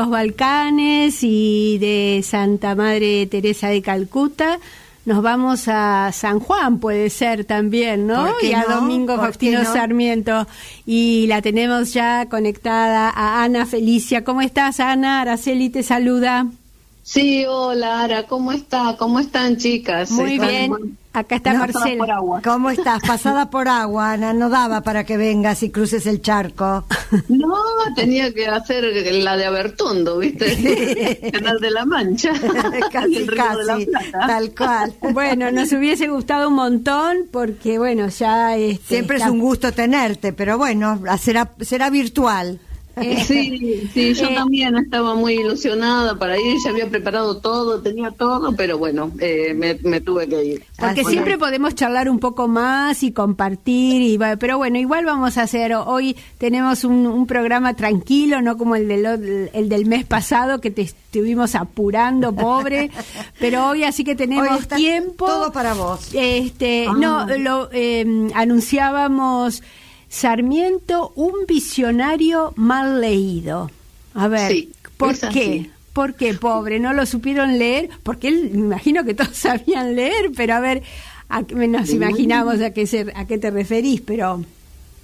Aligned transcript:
los 0.00 0.08
Balcanes 0.08 1.18
y 1.20 1.76
de 1.76 2.22
Santa 2.24 2.74
Madre 2.74 3.26
Teresa 3.26 3.68
de 3.68 3.82
Calcuta, 3.82 4.58
nos 5.04 5.22
vamos 5.22 5.68
a 5.68 6.10
San 6.14 6.40
Juan, 6.40 6.78
puede 6.78 7.10
ser 7.10 7.44
también, 7.44 8.06
¿no? 8.06 8.34
Y 8.40 8.54
a 8.54 8.64
Domingo 8.64 9.16
Faustino 9.16 9.62
Sarmiento. 9.62 10.46
Y 10.86 11.26
la 11.26 11.42
tenemos 11.42 11.92
ya 11.92 12.30
conectada 12.30 13.10
a 13.10 13.44
Ana 13.44 13.66
Felicia. 13.66 14.24
¿Cómo 14.24 14.40
estás, 14.40 14.80
Ana? 14.80 15.20
Araceli 15.20 15.68
te 15.68 15.82
saluda. 15.82 16.46
Sí, 17.10 17.44
hola, 17.44 18.02
Ara, 18.02 18.28
¿cómo 18.28 18.52
está? 18.52 18.94
¿Cómo 18.96 19.18
están, 19.18 19.56
chicas? 19.56 20.12
Muy 20.12 20.38
bien. 20.38 20.96
Acá 21.12 21.34
está 21.34 21.54
Marcela. 21.54 22.20
¿Cómo 22.44 22.70
estás? 22.70 23.02
Pasada 23.02 23.50
por 23.50 23.66
agua, 23.66 24.12
Ana. 24.12 24.32
No 24.32 24.48
daba 24.48 24.82
para 24.82 25.02
que 25.02 25.16
vengas 25.16 25.64
y 25.64 25.70
cruces 25.70 26.06
el 26.06 26.22
charco. 26.22 26.84
No, 27.28 27.56
tenía 27.96 28.32
que 28.32 28.46
hacer 28.46 28.84
la 29.12 29.36
de 29.36 29.44
Abertondo, 29.44 30.18
¿viste? 30.18 31.32
Canal 31.32 31.58
de 31.58 31.70
la 31.72 31.84
Mancha. 31.84 32.32
casi, 32.92 33.26
casi. 33.26 33.88
Tal 34.12 34.54
cual. 34.54 34.94
Bueno, 35.12 35.50
nos 35.50 35.72
hubiese 35.72 36.06
gustado 36.06 36.46
un 36.46 36.54
montón 36.54 37.26
porque, 37.32 37.80
bueno, 37.80 38.06
ya... 38.06 38.56
Este, 38.56 38.86
Siempre 38.86 39.16
es 39.16 39.26
un 39.26 39.40
gusto 39.40 39.72
tenerte, 39.72 40.32
pero 40.32 40.58
bueno, 40.58 41.02
será, 41.18 41.50
será 41.60 41.90
virtual. 41.90 42.60
Eh, 42.96 43.24
sí, 43.24 43.88
sí, 43.94 44.14
yo 44.14 44.26
eh, 44.26 44.34
también 44.34 44.76
estaba 44.76 45.14
muy 45.14 45.34
ilusionada 45.34 46.18
para 46.18 46.38
ir, 46.38 46.56
ya 46.64 46.70
había 46.70 46.88
preparado 46.88 47.38
todo, 47.38 47.80
tenía 47.80 48.10
todo, 48.10 48.54
pero 48.56 48.78
bueno, 48.78 49.12
eh, 49.20 49.54
me, 49.54 50.00
tuve 50.00 50.28
que 50.28 50.44
ir. 50.44 50.64
Porque 50.78 51.04
siempre 51.04 51.38
podemos 51.38 51.74
charlar 51.74 52.10
un 52.10 52.18
poco 52.18 52.48
más 52.48 53.02
y 53.02 53.12
compartir, 53.12 54.02
y 54.02 54.18
pero 54.38 54.58
bueno, 54.58 54.78
igual 54.78 55.04
vamos 55.04 55.38
a 55.38 55.42
hacer, 55.42 55.72
hoy 55.74 56.16
tenemos 56.38 56.84
un, 56.84 57.20
programa 57.26 57.74
tranquilo, 57.74 58.42
no 58.42 58.56
como 58.56 58.74
el 58.76 58.88
del, 58.88 59.50
el 59.52 59.68
del 59.68 59.86
mes 59.86 60.04
pasado 60.04 60.60
que 60.60 60.70
te 60.70 60.82
estuvimos 60.82 61.54
apurando, 61.54 62.34
pobre, 62.34 62.90
pero 63.38 63.68
hoy 63.68 63.84
así 63.84 64.04
que 64.04 64.16
tenemos 64.16 64.66
tiempo. 64.66 65.26
Todo 65.26 65.52
para 65.52 65.74
vos. 65.74 66.10
Este, 66.12 66.86
no, 66.96 67.20
ah. 67.20 67.26
lo 67.38 67.70
anunciábamos 68.34 69.62
Sarmiento, 70.10 71.12
un 71.14 71.46
visionario 71.46 72.52
mal 72.56 73.00
leído. 73.00 73.70
A 74.12 74.26
ver, 74.26 74.66
¿por 74.96 75.16
qué? 75.16 75.70
¿Por 75.92 76.14
qué, 76.14 76.34
pobre? 76.34 76.80
¿No 76.80 76.92
lo 76.92 77.06
supieron 77.06 77.58
leer? 77.58 77.90
Porque 78.02 78.28
él, 78.28 78.50
me 78.52 78.58
imagino 78.58 79.04
que 79.04 79.14
todos 79.14 79.30
sabían 79.36 79.94
leer, 79.94 80.32
pero 80.36 80.54
a 80.54 80.60
ver, 80.60 80.82
a, 81.28 81.42
nos 81.42 81.90
imaginamos 81.90 82.60
a 82.60 82.72
qué, 82.72 83.12
a 83.14 83.24
qué 83.26 83.38
te 83.38 83.52
referís, 83.52 84.00
pero 84.00 84.44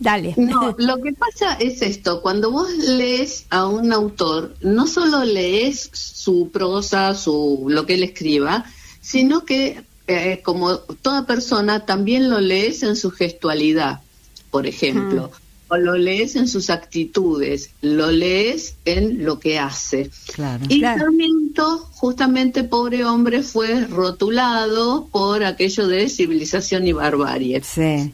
dale. 0.00 0.34
No, 0.36 0.74
lo 0.78 1.00
que 1.00 1.12
pasa 1.12 1.54
es 1.54 1.82
esto, 1.82 2.20
cuando 2.20 2.50
vos 2.50 2.68
lees 2.76 3.46
a 3.50 3.68
un 3.68 3.92
autor, 3.92 4.56
no 4.60 4.88
solo 4.88 5.24
lees 5.24 5.88
su 5.92 6.50
prosa, 6.50 7.14
su 7.14 7.66
lo 7.68 7.86
que 7.86 7.94
él 7.94 8.02
escriba, 8.02 8.64
sino 9.00 9.44
que 9.44 9.84
eh, 10.08 10.40
como 10.42 10.78
toda 10.78 11.26
persona 11.26 11.86
también 11.86 12.28
lo 12.28 12.40
lees 12.40 12.82
en 12.82 12.96
su 12.96 13.12
gestualidad 13.12 14.00
por 14.56 14.66
ejemplo. 14.66 15.30
O 15.68 15.76
lo 15.76 15.98
lees 15.98 16.34
en 16.34 16.48
sus 16.48 16.70
actitudes, 16.70 17.72
lo 17.82 18.10
lees 18.10 18.76
en 18.86 19.22
lo 19.22 19.38
que 19.38 19.58
hace. 19.58 20.08
y 20.70 20.80
Sarmiento, 20.80 21.86
justamente 21.90 22.64
pobre 22.64 23.04
hombre, 23.04 23.42
fue 23.42 23.84
rotulado 23.84 25.08
por 25.12 25.44
aquello 25.44 25.88
de 25.88 26.08
civilización 26.08 26.86
y 26.86 26.92
barbarie. 26.92 27.60
Sí. 27.62 28.10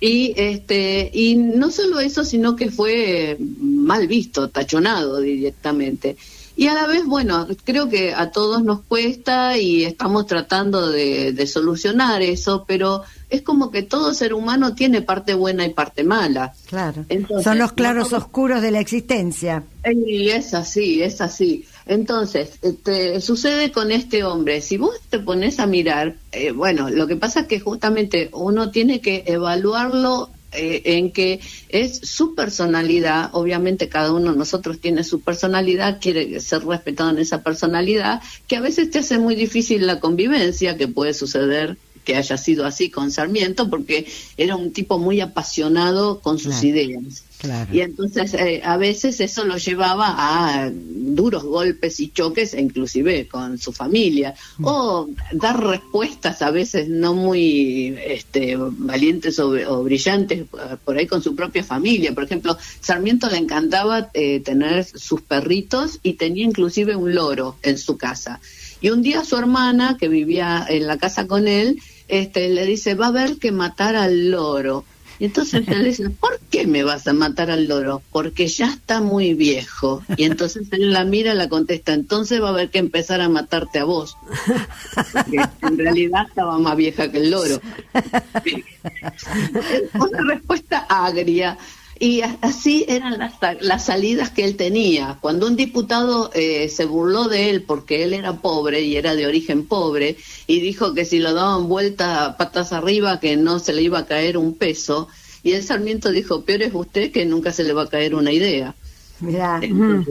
Y 0.00 0.34
este 0.36 1.12
y 1.14 1.36
no 1.36 1.70
solo 1.70 2.00
eso, 2.00 2.24
sino 2.24 2.56
que 2.56 2.72
fue 2.72 3.36
mal 3.38 4.08
visto, 4.08 4.50
tachonado 4.50 5.20
directamente. 5.20 6.16
Y 6.56 6.68
a 6.68 6.74
la 6.74 6.86
vez, 6.86 7.04
bueno, 7.04 7.48
creo 7.64 7.88
que 7.88 8.14
a 8.14 8.30
todos 8.30 8.62
nos 8.62 8.82
cuesta 8.82 9.58
y 9.58 9.84
estamos 9.84 10.26
tratando 10.26 10.90
de, 10.90 11.46
solucionar 11.46 12.22
eso, 12.22 12.64
pero 12.66 13.02
es 13.28 13.42
como 13.42 13.70
que 13.70 13.82
todo 13.82 14.14
ser 14.14 14.34
humano 14.34 14.74
tiene 14.74 15.02
parte 15.02 15.34
buena 15.34 15.66
y 15.66 15.70
parte 15.74 16.04
mala. 16.04 16.54
Claro. 16.66 17.04
Son 17.42 17.58
los 17.58 17.72
claros 17.72 18.12
oscuros 18.12 18.62
de 18.62 18.70
la 18.70 18.80
existencia. 18.80 19.64
Y 19.84 20.28
es 20.28 20.54
así, 20.54 21.02
es 21.02 21.20
así. 21.20 21.66
Entonces, 21.86 22.58
este, 22.62 23.20
sucede 23.20 23.72
con 23.72 23.90
este 23.92 24.24
hombre. 24.24 24.60
Si 24.60 24.76
vos 24.76 24.94
te 25.10 25.18
pones 25.18 25.58
a 25.58 25.66
mirar, 25.66 26.16
eh, 26.32 26.52
bueno, 26.52 26.88
lo 26.88 27.06
que 27.06 27.16
pasa 27.16 27.40
es 27.40 27.46
que 27.46 27.60
justamente 27.60 28.30
uno 28.32 28.70
tiene 28.70 29.00
que 29.00 29.24
evaluarlo 29.26 30.30
eh, 30.54 30.82
en 30.84 31.12
que 31.12 31.40
es 31.68 31.98
su 32.02 32.34
personalidad, 32.34 33.30
obviamente 33.32 33.88
cada 33.88 34.12
uno 34.12 34.32
de 34.32 34.38
nosotros 34.38 34.80
tiene 34.80 35.04
su 35.04 35.20
personalidad, 35.20 36.00
quiere 36.00 36.40
ser 36.40 36.64
respetado 36.64 37.10
en 37.10 37.18
esa 37.18 37.42
personalidad, 37.42 38.22
que 38.46 38.56
a 38.56 38.60
veces 38.60 38.90
te 38.90 39.00
hace 39.00 39.18
muy 39.18 39.34
difícil 39.34 39.86
la 39.86 40.00
convivencia, 40.00 40.76
que 40.76 40.88
puede 40.88 41.14
suceder 41.14 41.76
que 42.04 42.16
haya 42.16 42.36
sido 42.36 42.66
así 42.66 42.90
con 42.90 43.10
Sarmiento, 43.10 43.70
porque 43.70 44.06
era 44.36 44.56
un 44.56 44.72
tipo 44.72 44.98
muy 44.98 45.20
apasionado 45.20 46.20
con 46.20 46.38
sus 46.38 46.62
ideas. 46.62 47.24
Y 47.72 47.80
entonces 47.80 48.34
eh, 48.34 48.62
a 48.64 48.76
veces 48.76 49.20
eso 49.20 49.44
lo 49.44 49.56
llevaba 49.56 50.14
a 50.16 50.70
duros 50.72 51.44
golpes 51.44 52.00
y 52.00 52.10
choques, 52.10 52.54
inclusive 52.54 53.28
con 53.28 53.58
su 53.58 53.72
familia, 53.72 54.34
mm. 54.58 54.64
o 54.66 55.08
dar 55.32 55.62
respuestas 55.62 56.42
a 56.42 56.50
veces 56.50 56.88
no 56.88 57.14
muy 57.14 57.96
este, 58.06 58.56
valientes 58.56 59.38
o, 59.38 59.82
brillantes 59.82 60.40
eh, 60.40 60.76
por 60.84 60.96
ahí 60.96 61.06
con 61.06 61.22
su 61.22 61.34
propia 61.34 61.64
familia. 61.64 62.14
Por 62.14 62.24
ejemplo, 62.24 62.56
Sarmiento 62.80 63.28
le 63.28 63.38
encantaba 63.38 64.10
eh, 64.14 64.40
tener 64.40 64.84
sus 64.84 65.22
perritos 65.22 66.00
y 66.02 66.14
tenía 66.14 66.44
inclusive 66.44 66.96
un 66.96 67.14
loro 67.14 67.56
en 67.62 67.78
su 67.78 67.96
casa. 67.96 68.40
Y 68.80 68.90
un 68.90 69.02
día 69.02 69.24
su 69.24 69.36
hermana, 69.36 69.96
que 69.98 70.08
vivía 70.08 70.66
en 70.68 70.86
la 70.86 70.98
casa 70.98 71.26
con 71.26 71.48
él, 71.48 71.80
este, 72.08 72.48
le 72.48 72.66
dice, 72.66 72.94
va 72.94 73.06
a 73.06 73.08
haber 73.08 73.38
que 73.38 73.50
matar 73.50 73.96
al 73.96 74.30
loro. 74.30 74.84
Y 75.18 75.26
entonces 75.26 75.66
él 75.68 75.82
le 75.82 75.88
dice, 75.90 76.10
¿por 76.10 76.40
qué 76.50 76.66
me 76.66 76.82
vas 76.82 77.06
a 77.06 77.12
matar 77.12 77.50
al 77.50 77.68
loro? 77.68 78.02
Porque 78.10 78.48
ya 78.48 78.66
está 78.66 79.00
muy 79.00 79.34
viejo. 79.34 80.02
Y 80.16 80.24
entonces 80.24 80.66
él 80.72 80.92
la 80.92 81.04
mira 81.04 81.34
y 81.34 81.36
la 81.36 81.48
contesta, 81.48 81.94
entonces 81.94 82.42
va 82.42 82.48
a 82.48 82.50
haber 82.50 82.70
que 82.70 82.78
empezar 82.78 83.20
a 83.20 83.28
matarte 83.28 83.78
a 83.78 83.84
vos. 83.84 84.16
Porque 85.12 85.40
en 85.62 85.78
realidad 85.78 86.26
estaba 86.28 86.58
más 86.58 86.76
vieja 86.76 87.10
que 87.10 87.18
el 87.18 87.30
loro. 87.30 87.60
Una 89.94 90.34
respuesta 90.34 90.86
agria. 90.88 91.56
Y 91.98 92.22
así 92.40 92.84
eran 92.88 93.18
las, 93.18 93.34
las, 93.60 93.84
salidas 93.84 94.30
que 94.30 94.44
él 94.44 94.56
tenía. 94.56 95.18
Cuando 95.20 95.46
un 95.46 95.56
diputado 95.56 96.30
eh, 96.34 96.68
se 96.68 96.84
burló 96.86 97.28
de 97.28 97.50
él 97.50 97.62
porque 97.62 98.02
él 98.02 98.14
era 98.14 98.40
pobre 98.40 98.80
y 98.80 98.96
era 98.96 99.14
de 99.14 99.26
origen 99.26 99.66
pobre 99.66 100.16
y 100.46 100.60
dijo 100.60 100.92
que 100.92 101.04
si 101.04 101.20
lo 101.20 101.34
daban 101.34 101.68
vuelta 101.68 102.36
patas 102.36 102.72
arriba 102.72 103.20
que 103.20 103.36
no 103.36 103.58
se 103.60 103.72
le 103.72 103.82
iba 103.82 104.00
a 104.00 104.06
caer 104.06 104.36
un 104.36 104.54
peso, 104.54 105.08
y 105.44 105.52
el 105.52 105.62
Sarmiento 105.62 106.10
dijo, 106.10 106.42
peor 106.42 106.62
es 106.62 106.74
usted 106.74 107.12
que 107.12 107.26
nunca 107.26 107.52
se 107.52 107.64
le 107.64 107.74
va 107.74 107.82
a 107.82 107.88
caer 107.88 108.14
una 108.14 108.32
idea. 108.32 108.74
Mira, 109.20 109.60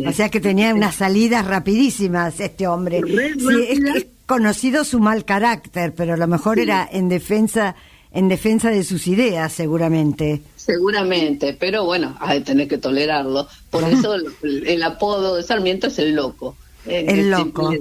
o 0.08 0.12
sea 0.14 0.30
que 0.30 0.40
tenía 0.40 0.74
unas 0.74 0.96
salidas 0.96 1.46
rapidísimas 1.46 2.40
este 2.40 2.68
hombre. 2.68 3.02
Sí, 3.38 3.68
es, 3.68 4.06
conocido 4.26 4.86
su 4.86 5.00
mal 5.00 5.26
carácter, 5.26 5.94
pero 5.94 6.14
a 6.14 6.18
lo 6.18 6.28
mejor 6.28 6.60
era 6.60 6.88
en 6.90 7.10
defensa 7.10 7.76
en 8.14 8.30
defensa 8.30 8.70
de 8.70 8.84
sus 8.84 9.08
ideas, 9.08 9.52
seguramente. 9.52 10.42
Seguramente, 10.56 11.58
pero 11.60 11.84
bueno, 11.84 12.16
hay 12.20 12.40
que 12.40 12.46
tener 12.46 12.68
que 12.68 12.78
tolerarlo. 12.78 13.48
Por 13.72 13.84
eso 13.84 14.16
el, 14.44 14.84
apodo 14.84 15.36
de 15.36 15.44
Sarmiento 15.44 15.88
es 15.88 15.98
el 16.00 16.14
loco. 16.16 16.56
Eh, 16.86 17.06
el 17.08 17.32
loco. 17.32 17.72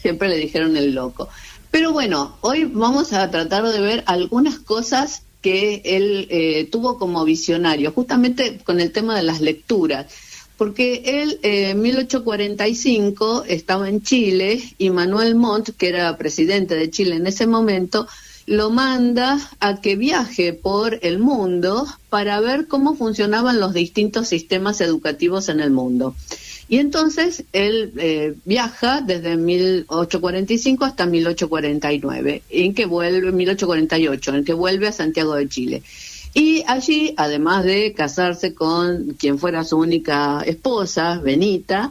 Siempre 0.00 0.28
le, 0.28 0.36
dijeron, 0.36 0.76
el 0.76 0.94
loco. 0.94 1.28
Pero 1.72 1.92
bueno, 1.92 2.36
hoy 2.42 2.64
vamos 2.64 3.12
a 3.12 3.30
tratar 3.30 3.64
de 3.64 3.80
ver 3.80 4.04
algunas 4.06 4.58
cosas 4.58 5.24
que 5.40 5.82
él 5.84 6.28
eh, 6.30 6.68
tuvo 6.70 6.96
como 6.96 7.24
visionario, 7.24 7.90
justamente 7.90 8.60
con 8.62 8.78
el 8.78 8.92
tema 8.92 9.16
de 9.16 9.24
las 9.24 9.40
lecturas. 9.40 10.06
Porque 10.56 11.02
él 11.04 11.40
eh, 11.42 11.70
en 11.70 11.80
1845 11.80 13.44
estaba 13.48 13.88
en 13.88 14.00
Chile 14.02 14.62
y 14.78 14.90
Manuel 14.90 15.34
Montt, 15.34 15.70
que 15.76 15.88
era 15.88 16.16
presidente 16.16 16.76
de 16.76 16.88
Chile 16.88 17.16
en 17.16 17.26
ese 17.26 17.48
momento, 17.48 18.06
lo 18.46 18.70
manda 18.70 19.38
a 19.60 19.80
que 19.80 19.96
viaje 19.96 20.52
por 20.52 20.98
el 21.02 21.18
mundo 21.18 21.86
para 22.08 22.40
ver 22.40 22.66
cómo 22.66 22.94
funcionaban 22.94 23.60
los 23.60 23.72
distintos 23.72 24.28
sistemas 24.28 24.80
educativos 24.80 25.48
en 25.48 25.60
el 25.60 25.70
mundo. 25.70 26.14
Y 26.68 26.78
entonces 26.78 27.44
él 27.52 27.92
eh, 27.98 28.34
viaja 28.44 29.02
desde 29.02 29.36
1845 29.36 30.84
hasta 30.84 31.06
1849, 31.06 32.42
en 32.48 32.74
que 32.74 32.86
vuelve 32.86 33.30
1848, 33.30 34.34
en 34.36 34.44
que 34.44 34.54
vuelve 34.54 34.88
a 34.88 34.92
Santiago 34.92 35.34
de 35.34 35.48
Chile. 35.48 35.82
Y 36.34 36.64
allí, 36.66 37.12
además 37.18 37.64
de 37.64 37.92
casarse 37.92 38.54
con 38.54 39.16
quien 39.18 39.38
fuera 39.38 39.64
su 39.64 39.76
única 39.76 40.42
esposa, 40.46 41.18
Benita, 41.18 41.90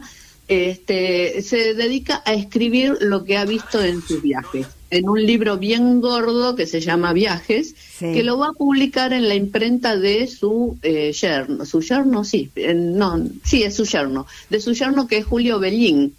este, 0.52 1.42
se 1.42 1.74
dedica 1.74 2.22
a 2.24 2.34
escribir 2.34 2.98
lo 3.00 3.24
que 3.24 3.36
ha 3.36 3.44
visto 3.44 3.82
en 3.82 4.02
sus 4.02 4.22
viajes 4.22 4.66
en 4.92 5.08
un 5.08 5.24
libro 5.24 5.56
bien 5.56 6.02
gordo 6.02 6.54
que 6.54 6.66
se 6.66 6.82
llama 6.82 7.14
Viajes, 7.14 7.74
que 7.98 8.22
lo 8.22 8.36
va 8.36 8.48
a 8.48 8.52
publicar 8.52 9.14
en 9.14 9.26
la 9.26 9.34
imprenta 9.34 9.96
de 9.96 10.26
su 10.26 10.76
eh, 10.82 11.12
yerno, 11.12 11.64
su 11.64 11.80
yerno, 11.80 12.24
sí, 12.24 12.50
no, 12.74 13.24
sí, 13.42 13.62
es 13.62 13.74
su 13.74 13.86
yerno, 13.86 14.26
de 14.50 14.60
su 14.60 14.74
yerno 14.74 15.08
que 15.08 15.16
es 15.16 15.24
Julio 15.24 15.58
Bellín, 15.58 16.14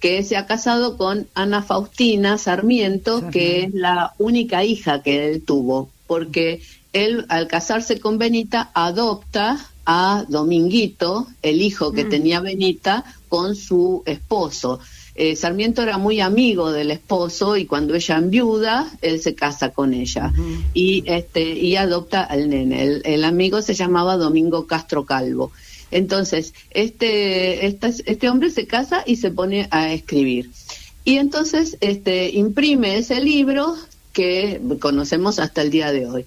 que 0.00 0.24
se 0.24 0.36
ha 0.36 0.46
casado 0.46 0.96
con 0.96 1.28
Ana 1.34 1.62
Faustina 1.62 2.38
Sarmiento, 2.38 3.30
que 3.30 3.64
es 3.64 3.74
la 3.74 4.14
única 4.18 4.64
hija 4.64 5.00
que 5.00 5.30
él 5.30 5.42
tuvo, 5.42 5.88
porque 6.08 6.60
él 6.92 7.24
al 7.28 7.46
casarse 7.46 8.00
con 8.00 8.18
Benita 8.18 8.72
adopta 8.74 9.64
a 9.90 10.26
Dominguito, 10.28 11.26
el 11.40 11.62
hijo 11.62 11.92
que 11.92 12.04
mm. 12.04 12.08
tenía 12.10 12.40
Benita, 12.40 13.04
con 13.30 13.56
su 13.56 14.02
esposo. 14.04 14.80
Eh, 15.14 15.34
Sarmiento 15.34 15.82
era 15.82 15.96
muy 15.96 16.20
amigo 16.20 16.70
del 16.70 16.90
esposo 16.90 17.56
y 17.56 17.64
cuando 17.64 17.94
ella 17.94 18.18
enviuda, 18.18 18.92
él 19.00 19.18
se 19.22 19.34
casa 19.34 19.70
con 19.70 19.94
ella 19.94 20.30
y 20.74 21.02
este 21.06 21.42
y 21.42 21.76
adopta 21.76 22.22
al 22.22 22.50
nene. 22.50 23.00
El, 23.02 23.24
amigo 23.24 23.62
se 23.62 23.72
llamaba 23.72 24.18
Domingo 24.18 24.66
Castro 24.66 25.06
Calvo. 25.06 25.52
Entonces, 25.90 26.52
este, 26.70 27.66
este, 27.66 27.94
este 28.04 28.28
hombre 28.28 28.50
se 28.50 28.66
casa 28.66 29.02
y 29.06 29.16
se 29.16 29.30
pone 29.30 29.68
a 29.70 29.90
escribir. 29.90 30.50
Y 31.02 31.16
entonces 31.16 31.78
este, 31.80 32.28
imprime 32.28 32.98
ese 32.98 33.22
libro 33.22 33.74
que 34.12 34.60
conocemos 34.80 35.38
hasta 35.38 35.62
el 35.62 35.70
día 35.70 35.92
de 35.92 36.06
hoy 36.06 36.26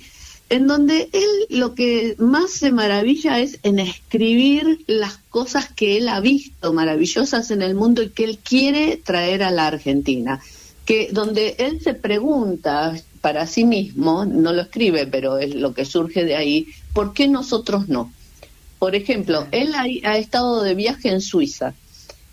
en 0.51 0.68
donde 0.68 1.09
él 1.13 1.30
lo 1.50 1.75
que 1.75 2.15
más 2.19 2.51
se 2.51 2.74
maravilla 2.74 3.39
es 3.39 3.59
en 3.63 3.80
escribir 3.80 4.83
las 4.86 5.18
cosas 5.30 5.71
que 5.71 5.95
él 5.95 6.09
ha 6.09 6.19
visto 6.19 6.74
maravillosas 6.74 7.51
en 7.51 7.62
el 7.62 7.74
mundo 7.74 8.03
y 8.03 8.09
que 8.09 8.25
él 8.25 8.38
quiere 8.38 8.98
traer 8.98 9.44
a 9.44 9.51
la 9.51 9.68
Argentina, 9.68 10.42
que 10.86 11.07
donde 11.09 11.56
él 11.57 11.80
se 11.80 11.94
pregunta 11.94 12.94
para 13.21 13.48
sí 13.48 13.63
mismo, 13.63 14.25
no 14.25 14.51
lo 14.51 14.63
escribe, 14.63 15.07
pero 15.07 15.38
es 15.38 15.56
lo 15.56 15.74
que 15.74 15.86
surge 15.86 16.25
de 16.25 16.36
ahí, 16.36 16.68
¿por 16.94 17.13
qué 17.13 17.30
nosotros 17.30 17.88
no? 17.88 18.12
Por 18.77 18.94
ejemplo, 18.94 19.48
él 19.51 19.74
ha, 20.03 20.18
estado 20.18 20.63
de 20.63 20.75
viaje 20.75 21.09
en 21.09 21.21
Suiza 21.21 21.75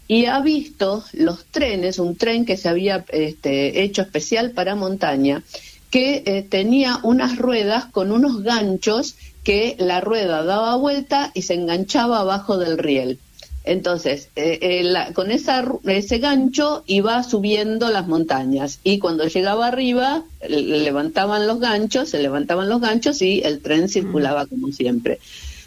y 0.09 0.25
ha 0.25 0.41
visto 0.41 1.05
los 1.13 1.45
trenes, 1.45 2.01
un 2.01 2.17
tren 2.17 2.45
que 2.45 2.57
se 2.57 2.69
había 2.69 3.05
este, 3.11 3.85
hecho 3.85 4.03
especial 4.03 4.51
para 4.51 4.75
montaña, 4.75 5.45
que 5.91 6.23
eh, 6.27 6.47
tenía 6.49 6.99
unas 7.03 7.39
ruedas 7.39 7.87
con 7.87 8.13
unos 8.13 8.43
ganchos 8.43 9.17
que 9.43 9.77
la 9.79 10.01
rueda 10.01 10.45
daba 10.45 10.77
vuelta 10.77 11.31
y 11.35 11.43
se 11.43 11.55
enganchaba 11.55 12.21
abajo 12.21 12.59
del 12.59 12.79
riel. 12.79 13.19
Entonces, 13.65 14.29
eh, 14.37 14.59
eh, 14.63 15.13
con 15.13 15.31
esa, 15.31 15.63
ese 15.85 16.19
gancho 16.19 16.85
iba 16.87 17.23
subiendo 17.23 17.91
las 17.91 18.07
montañas 18.07 18.81
y 18.83 18.99
cuando 18.99 19.27
llegaba 19.27 19.67
arriba 19.67 20.23
levantaban 20.49 21.47
los 21.47 21.61
ganchos, 21.61 22.09
se 22.09 22.23
levantaban 22.23 22.69
los 22.69 22.81
ganchos 22.81 23.21
y 23.21 23.43
el 23.45 23.61
tren 23.61 23.89
circulaba 23.89 24.47
como 24.47 24.73
siempre. 24.73 25.19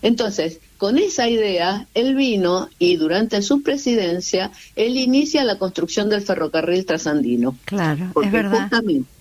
Entonces, 0.02 0.60
con 0.78 0.98
esa 0.98 1.30
idea, 1.30 1.86
él 1.94 2.16
vino 2.16 2.70
y 2.80 2.96
durante 2.96 3.44
su 3.44 3.62
presidencia, 3.62 4.52
él 4.76 4.98
inicia 4.98 5.44
la 5.44 5.60
construcción 5.60 6.10
del 6.10 6.24
ferrocarril 6.24 6.88
trasandino. 6.88 7.56
Claro, 7.66 8.12
es 8.24 8.32
verdad 8.32 8.62
justamente 8.62 9.21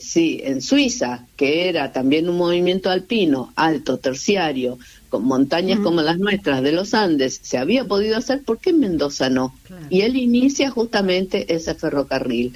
si 0.00 0.40
en 0.44 0.60
Suiza, 0.60 1.26
que 1.36 1.68
era 1.68 1.92
también 1.92 2.28
un 2.28 2.36
movimiento 2.36 2.90
alpino, 2.90 3.52
alto, 3.56 3.98
terciario, 3.98 4.78
con 5.08 5.24
montañas 5.24 5.78
como 5.80 6.02
las 6.02 6.18
nuestras 6.18 6.62
de 6.62 6.72
los 6.72 6.92
Andes, 6.92 7.40
se 7.42 7.56
había 7.56 7.86
podido 7.86 8.18
hacer, 8.18 8.42
¿por 8.42 8.58
qué 8.58 8.70
en 8.70 8.80
Mendoza 8.80 9.30
no? 9.30 9.54
Y 9.88 10.02
él 10.02 10.16
inicia 10.16 10.70
justamente 10.70 11.54
ese 11.54 11.74
ferrocarril. 11.74 12.54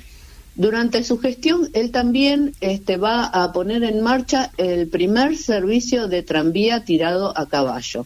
Durante 0.57 1.05
su 1.05 1.19
gestión, 1.19 1.71
él 1.73 1.91
también 1.91 2.53
este, 2.61 2.97
va 2.97 3.25
a 3.25 3.53
poner 3.53 3.85
en 3.85 4.03
marcha 4.03 4.51
el 4.59 4.89
primer 4.89 5.37
servicio 5.37 6.09
de 6.09 6.23
tranvía 6.23 6.85
tirado 6.85 7.33
a 7.39 7.47
caballo. 7.47 8.05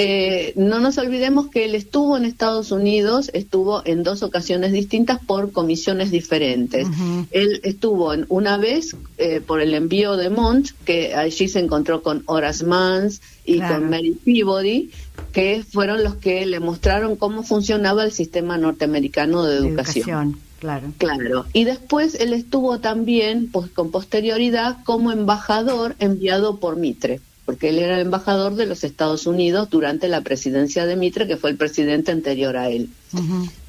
Eh, 0.00 0.52
no 0.54 0.78
nos 0.78 0.96
olvidemos 0.96 1.48
que 1.48 1.64
él 1.64 1.74
estuvo 1.74 2.16
en 2.16 2.24
Estados 2.24 2.70
Unidos, 2.70 3.32
estuvo 3.34 3.82
en 3.84 4.04
dos 4.04 4.22
ocasiones 4.22 4.70
distintas 4.70 5.18
por 5.18 5.50
comisiones 5.50 6.12
diferentes. 6.12 6.86
Él 7.32 7.60
estuvo 7.64 8.14
en, 8.14 8.24
una 8.28 8.58
vez 8.58 8.94
eh, 9.16 9.40
por 9.44 9.60
el 9.60 9.74
envío 9.74 10.16
de 10.16 10.30
Mont, 10.30 10.68
que 10.84 11.16
allí 11.16 11.48
se 11.48 11.58
encontró 11.58 12.00
con 12.00 12.22
Horace 12.26 12.64
Mans 12.64 13.20
y 13.44 13.58
con 13.58 13.90
Mary 13.90 14.12
Peabody, 14.24 14.90
que 15.32 15.64
fueron 15.68 16.04
los 16.04 16.14
que 16.14 16.46
le 16.46 16.60
mostraron 16.60 17.16
cómo 17.16 17.42
funcionaba 17.42 18.04
el 18.04 18.12
sistema 18.12 18.56
norteamericano 18.56 19.42
de 19.42 19.56
educación. 19.56 20.38
claro. 20.60 20.92
Claro. 20.98 21.46
Y 21.52 21.64
después 21.64 22.14
él 22.14 22.34
estuvo 22.34 22.78
también, 22.78 23.50
pues, 23.50 23.68
con 23.68 23.90
posterioridad, 23.90 24.76
como 24.84 25.10
embajador 25.10 25.96
enviado 25.98 26.60
por 26.60 26.76
Mitre 26.76 27.20
porque 27.48 27.70
él 27.70 27.78
era 27.78 27.94
el 27.94 28.02
embajador 28.02 28.56
de 28.56 28.66
los 28.66 28.84
Estados 28.84 29.26
Unidos 29.26 29.70
durante 29.70 30.06
la 30.06 30.20
presidencia 30.20 30.84
de 30.84 30.96
Mitre, 30.96 31.26
que 31.26 31.38
fue 31.38 31.48
el 31.48 31.56
presidente 31.56 32.12
anterior 32.12 32.58
a 32.58 32.68
él. 32.68 32.90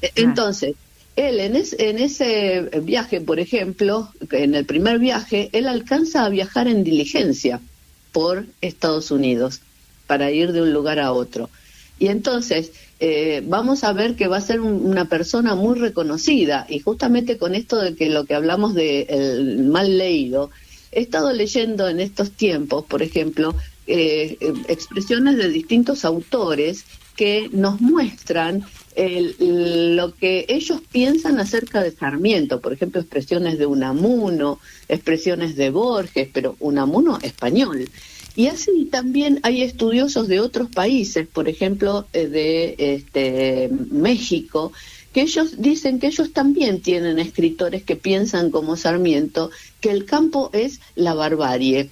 E, 0.02 0.12
entonces, 0.16 0.74
él 1.16 1.40
en, 1.40 1.56
en, 1.56 1.98
ese 1.98 2.68
viaje, 2.82 3.22
por 3.22 3.40
ejemplo, 3.40 4.10
en 4.32 4.54
el 4.54 4.66
primer 4.66 4.98
viaje, 4.98 5.48
él 5.54 5.66
alcanza 5.66 6.26
a 6.26 6.28
viajar 6.28 6.68
en 6.68 6.84
diligencia 6.84 7.62
por 8.12 8.44
Estados 8.60 9.10
Unidos 9.10 9.62
para 10.06 10.30
ir 10.30 10.52
de 10.52 10.60
un 10.60 10.74
lugar 10.74 10.98
a 10.98 11.12
otro. 11.12 11.48
Y 11.98 12.08
entonces 12.08 12.72
eh, 12.98 13.42
vamos 13.46 13.82
a 13.82 13.94
ver 13.94 14.14
que 14.14 14.28
va 14.28 14.36
a 14.36 14.42
ser 14.42 14.60
una 14.60 15.06
persona 15.06 15.54
muy 15.54 15.78
reconocida 15.78 16.66
y 16.68 16.80
justamente 16.80 17.38
con 17.38 17.54
esto 17.54 17.78
de 17.78 17.94
que 17.94 18.10
lo 18.10 18.26
que 18.26 18.34
hablamos 18.34 18.74
de 18.74 19.06
el 19.08 19.64
mal 19.64 19.96
leído, 19.96 20.50
he 20.92 21.00
estado 21.00 21.32
leyendo 21.32 21.88
en 21.88 22.00
estos 22.00 22.32
tiempos, 22.32 22.84
por 22.84 23.02
ejemplo, 23.02 23.54
eh, 23.90 24.38
expresiones 24.68 25.36
de 25.36 25.48
distintos 25.48 26.04
autores 26.04 26.84
que 27.16 27.50
nos 27.52 27.80
muestran 27.80 28.64
lo 28.96 30.14
que 30.14 30.46
ellos 30.48 30.80
piensan 30.90 31.38
acerca 31.38 31.82
de 31.82 31.90
Sarmiento, 31.90 32.60
por 32.60 32.72
ejemplo, 32.72 33.00
expresiones 33.00 33.58
de 33.58 33.66
Unamuno, 33.66 34.58
expresiones 34.88 35.56
de 35.56 35.70
Borges, 35.70 36.28
pero 36.32 36.56
Unamuno 36.60 37.18
español. 37.22 37.88
Y 38.36 38.46
así 38.46 38.86
también 38.90 39.40
hay 39.42 39.62
estudiosos 39.62 40.28
de 40.28 40.40
otros 40.40 40.68
países, 40.70 41.26
por 41.26 41.48
ejemplo, 41.48 42.06
eh, 42.12 42.26
de 42.26 42.74
este, 42.78 43.70
México, 43.90 44.72
que 45.12 45.22
ellos 45.22 45.60
dicen 45.60 45.98
que 45.98 46.06
ellos 46.06 46.32
también 46.32 46.80
tienen 46.80 47.18
escritores 47.18 47.82
que 47.82 47.96
piensan 47.96 48.50
como 48.50 48.76
Sarmiento, 48.76 49.50
que 49.80 49.90
el 49.90 50.04
campo 50.04 50.50
es 50.52 50.80
la 50.94 51.14
barbarie, 51.14 51.90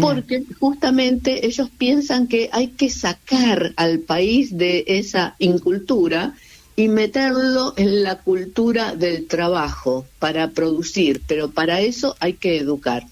porque 0.00 0.44
justamente 0.60 1.46
ellos 1.46 1.68
piensan 1.76 2.28
que 2.28 2.48
hay 2.52 2.68
que 2.68 2.90
sacar 2.90 3.72
al 3.76 4.00
país 4.00 4.56
de 4.56 4.84
esa 4.86 5.34
incultura 5.38 6.34
y 6.76 6.88
meterlo 6.88 7.74
en 7.76 8.02
la 8.02 8.20
cultura 8.20 8.94
del 8.94 9.26
trabajo 9.26 10.06
para 10.18 10.50
producir, 10.50 11.22
pero 11.26 11.50
para 11.50 11.80
eso 11.80 12.16
hay 12.20 12.34
que 12.34 12.56
educar. 12.56 13.06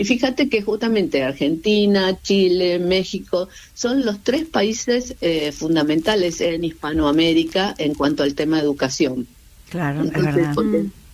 Y 0.00 0.06
fíjate 0.06 0.48
que 0.48 0.62
justamente 0.62 1.22
Argentina, 1.22 2.18
Chile, 2.22 2.78
México 2.78 3.50
son 3.74 4.02
los 4.02 4.20
tres 4.20 4.46
países 4.46 5.14
eh, 5.20 5.52
fundamentales 5.52 6.40
en 6.40 6.64
Hispanoamérica 6.64 7.74
en 7.76 7.92
cuanto 7.92 8.22
al 8.22 8.34
tema 8.34 8.56
de 8.56 8.62
educación. 8.62 9.26
Claro, 9.68 10.02
es 10.04 10.10
verdad. 10.10 10.54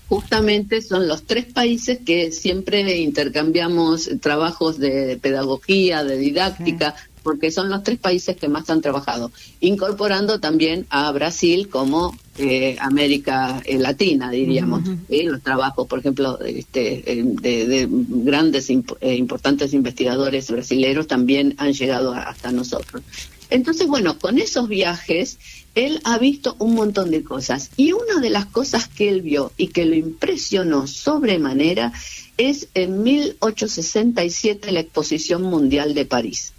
Justamente 0.09 0.83
son 0.83 1.09
los 1.09 1.25
tres 1.25 1.47
países 1.47 1.99
que 2.07 2.31
siempre 2.31 2.99
intercambiamos 2.99 4.09
trabajos 4.21 4.79
de 4.79 5.19
pedagogía, 5.21 6.05
de 6.05 6.19
didáctica, 6.19 6.95
porque 7.27 7.51
son 7.51 7.71
los 7.71 7.83
tres 7.83 7.99
países 7.99 8.37
que 8.37 8.49
más 8.49 8.71
han 8.71 8.81
trabajado, 8.81 9.33
incorporando 9.59 10.39
también 10.39 10.87
a 10.91 11.11
Brasil 11.11 11.69
como 11.69 12.17
eh, 12.39 12.77
América 12.79 13.61
eh, 13.65 13.79
Latina, 13.79 14.31
diríamos. 14.31 14.83
los 15.09 15.43
trabajos, 15.43 15.89
por 15.89 15.99
ejemplo, 15.99 16.39
este, 16.39 17.25
de, 17.25 17.89
grandes, 17.91 18.71
e 18.71 19.15
importantes 19.17 19.75
investigadores 19.75 20.49
brasileños 20.53 21.09
también 21.09 21.57
han 21.59 21.73
llegado 21.73 22.13
hasta 22.15 22.53
nosotros. 22.53 23.03
Entonces, 23.51 23.89
bueno, 23.89 24.21
con 24.21 24.39
esos 24.39 24.69
viajes, 24.69 25.39
él 25.75 26.01
ha 26.05 26.19
visto 26.19 26.55
un 26.61 26.77
montón 26.77 27.11
de 27.11 27.25
cosas. 27.25 27.71
Y 27.77 27.91
una 27.91 28.21
de 28.21 28.31
las 28.31 28.47
cosas 28.47 28.87
que 28.87 29.09
él 29.09 29.23
vio 29.23 29.51
y 29.57 29.69
que 29.69 29.85
lo 29.85 29.97
impresionó 29.97 30.87
sobremanera 30.87 31.93
es 32.37 32.69
en 32.75 33.03
1867 33.03 34.71
la 34.71 34.81
Exposición 34.81 35.43
Mundial 35.43 35.95
de 35.95 36.05
París. 36.05 36.53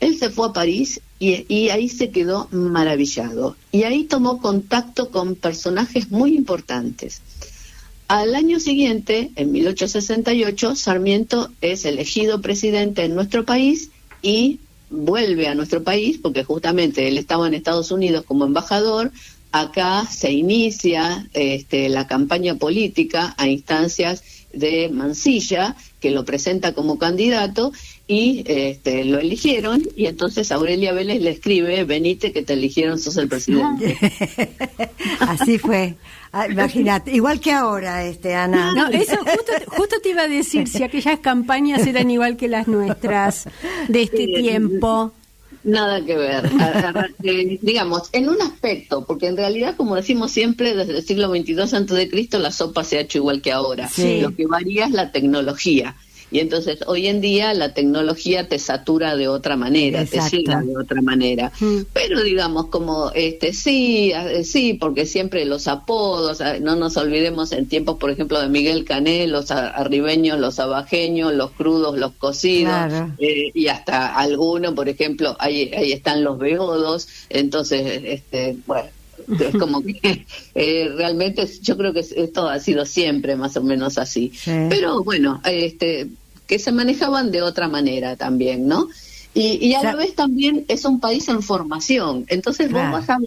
Él 0.00 0.18
se 0.18 0.30
fue 0.30 0.48
a 0.48 0.52
París 0.52 1.00
y, 1.18 1.68
ahí 1.70 1.88
se 1.88 2.10
quedó 2.10 2.48
maravillado. 2.50 3.56
Y 3.72 3.84
ahí 3.84 4.04
tomó 4.04 4.40
contacto 4.40 5.10
con 5.10 5.34
personajes 5.34 6.10
muy 6.10 6.34
importantes. 6.36 7.22
Al 8.08 8.34
año 8.34 8.60
siguiente, 8.60 9.30
en 9.34 9.52
1868, 9.52 10.76
Sarmiento 10.76 11.50
es 11.60 11.84
elegido 11.84 12.40
presidente 12.40 13.04
en 13.04 13.14
nuestro 13.14 13.44
país 13.44 13.90
y 14.22 14.60
vuelve 14.90 15.48
a 15.48 15.54
nuestro 15.54 15.82
país, 15.82 16.18
porque 16.22 16.44
justamente 16.44 17.08
él 17.08 17.18
estaba 17.18 17.48
en 17.48 17.54
Estados 17.54 17.90
Unidos 17.90 18.24
como 18.24 18.44
embajador, 18.44 19.10
acá 19.52 20.06
se 20.10 20.32
inicia 20.32 21.26
este, 21.32 21.88
la 21.88 22.06
campaña 22.06 22.56
política 22.56 23.34
a 23.38 23.48
instancias 23.48 24.22
de 24.52 24.88
Mansilla, 24.88 25.76
que 26.00 26.10
lo 26.10 26.24
presenta 26.24 26.72
como 26.72 26.98
candidato, 26.98 27.72
y 28.08 28.44
este, 28.46 29.04
lo 29.04 29.18
eligieron, 29.18 29.82
y 29.96 30.06
entonces 30.06 30.52
Aurelia 30.52 30.92
Vélez 30.92 31.20
le 31.20 31.30
escribe, 31.30 31.84
venite 31.84 32.32
que 32.32 32.42
te 32.42 32.52
eligieron, 32.52 32.98
sos 32.98 33.16
el 33.16 33.28
presidente. 33.28 33.96
Así 35.20 35.58
fue. 35.58 35.96
Ah, 36.32 36.46
imagínate, 36.48 37.12
igual 37.12 37.40
que 37.40 37.52
ahora, 37.52 38.04
este 38.04 38.34
Ana. 38.34 38.74
No, 38.74 38.88
eso 38.88 39.16
justo, 39.66 39.96
te 40.02 40.10
iba 40.10 40.22
a 40.22 40.28
decir, 40.28 40.68
si 40.68 40.82
aquellas 40.82 41.18
campañas 41.20 41.86
eran 41.86 42.10
igual 42.10 42.36
que 42.36 42.48
las 42.48 42.68
nuestras 42.68 43.48
de 43.88 44.02
este 44.02 44.26
tiempo. 44.26 45.12
Nada 45.66 46.00
que 46.04 46.16
ver. 46.16 46.48
Eh, 47.24 47.58
digamos, 47.60 48.08
en 48.12 48.28
un 48.28 48.40
aspecto, 48.40 49.04
porque 49.04 49.26
en 49.26 49.36
realidad, 49.36 49.74
como 49.76 49.96
decimos 49.96 50.30
siempre, 50.30 50.76
desde 50.76 50.98
el 50.98 51.04
siglo 51.04 51.28
XXII 51.28 51.76
antes 51.76 51.96
de 51.96 52.08
Cristo, 52.08 52.38
la 52.38 52.52
sopa 52.52 52.84
se 52.84 52.98
ha 52.98 53.00
hecho 53.00 53.18
igual 53.18 53.42
que 53.42 53.50
ahora. 53.50 53.90
Lo 54.20 54.34
que 54.34 54.46
varía 54.46 54.86
es 54.86 54.92
la 54.92 55.10
tecnología. 55.10 55.96
Y 56.30 56.40
entonces 56.40 56.80
hoy 56.86 57.06
en 57.06 57.20
día 57.20 57.54
la 57.54 57.72
tecnología 57.72 58.48
te 58.48 58.58
satura 58.58 59.16
de 59.16 59.28
otra 59.28 59.56
manera, 59.56 60.04
te 60.04 60.20
llega 60.30 60.60
de 60.60 60.76
otra 60.76 61.00
manera. 61.00 61.52
Mm. 61.60 61.82
Pero 61.92 62.22
digamos 62.22 62.66
como 62.66 63.12
este 63.14 63.52
sí, 63.52 64.12
sí, 64.42 64.74
porque 64.74 65.06
siempre 65.06 65.44
los 65.44 65.68
apodos, 65.68 66.42
no 66.60 66.74
nos 66.76 66.96
olvidemos 66.96 67.52
en 67.52 67.68
tiempos, 67.68 67.98
por 67.98 68.10
ejemplo, 68.10 68.40
de 68.40 68.48
Miguel 68.48 68.84
Cané, 68.84 69.26
los 69.26 69.50
arribeños, 69.50 70.40
los 70.40 70.58
abajeños, 70.58 71.32
los 71.32 71.52
crudos, 71.52 71.96
los 71.96 72.12
cocidos, 72.12 72.74
eh, 73.18 73.50
y 73.54 73.68
hasta 73.68 74.16
algunos, 74.16 74.74
por 74.74 74.88
ejemplo, 74.88 75.36
ahí, 75.38 75.70
ahí 75.76 75.92
están 75.92 76.24
los 76.24 76.38
beodos, 76.38 77.08
entonces, 77.28 78.02
este, 78.04 78.56
bueno, 78.66 78.88
es 79.28 79.54
como 79.58 79.82
que 79.82 80.26
eh, 80.54 80.90
realmente 80.96 81.48
yo 81.62 81.76
creo 81.76 81.92
que 81.92 82.00
esto 82.00 82.48
ha 82.48 82.58
sido 82.60 82.84
siempre 82.84 83.36
más 83.36 83.56
o 83.56 83.62
menos 83.62 83.98
así. 83.98 84.32
Pero 84.44 85.02
bueno, 85.02 85.40
este 85.44 86.08
que 86.46 86.58
se 86.58 86.72
manejaban 86.72 87.30
de 87.32 87.42
otra 87.42 87.68
manera 87.68 88.16
también, 88.16 88.68
¿no? 88.68 88.88
Y, 89.34 89.74
a 89.74 89.82
la 89.82 89.94
vez 89.94 90.14
también 90.14 90.64
es 90.68 90.86
un 90.86 90.98
país 90.98 91.28
en 91.28 91.42
formación. 91.42 92.24
Entonces 92.28 92.72
vos 92.72 92.90
vas 92.90 93.10
a, 93.10 93.18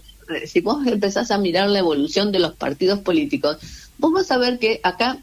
si 0.44 0.60
vos 0.60 0.84
empezás 0.84 1.30
a 1.30 1.38
mirar 1.38 1.70
la 1.70 1.78
evolución 1.78 2.32
de 2.32 2.40
los 2.40 2.54
partidos 2.54 2.98
políticos, 2.98 3.58
vos 3.96 4.12
vas 4.12 4.30
a 4.32 4.38
ver 4.38 4.58
que 4.58 4.80
acá 4.82 5.18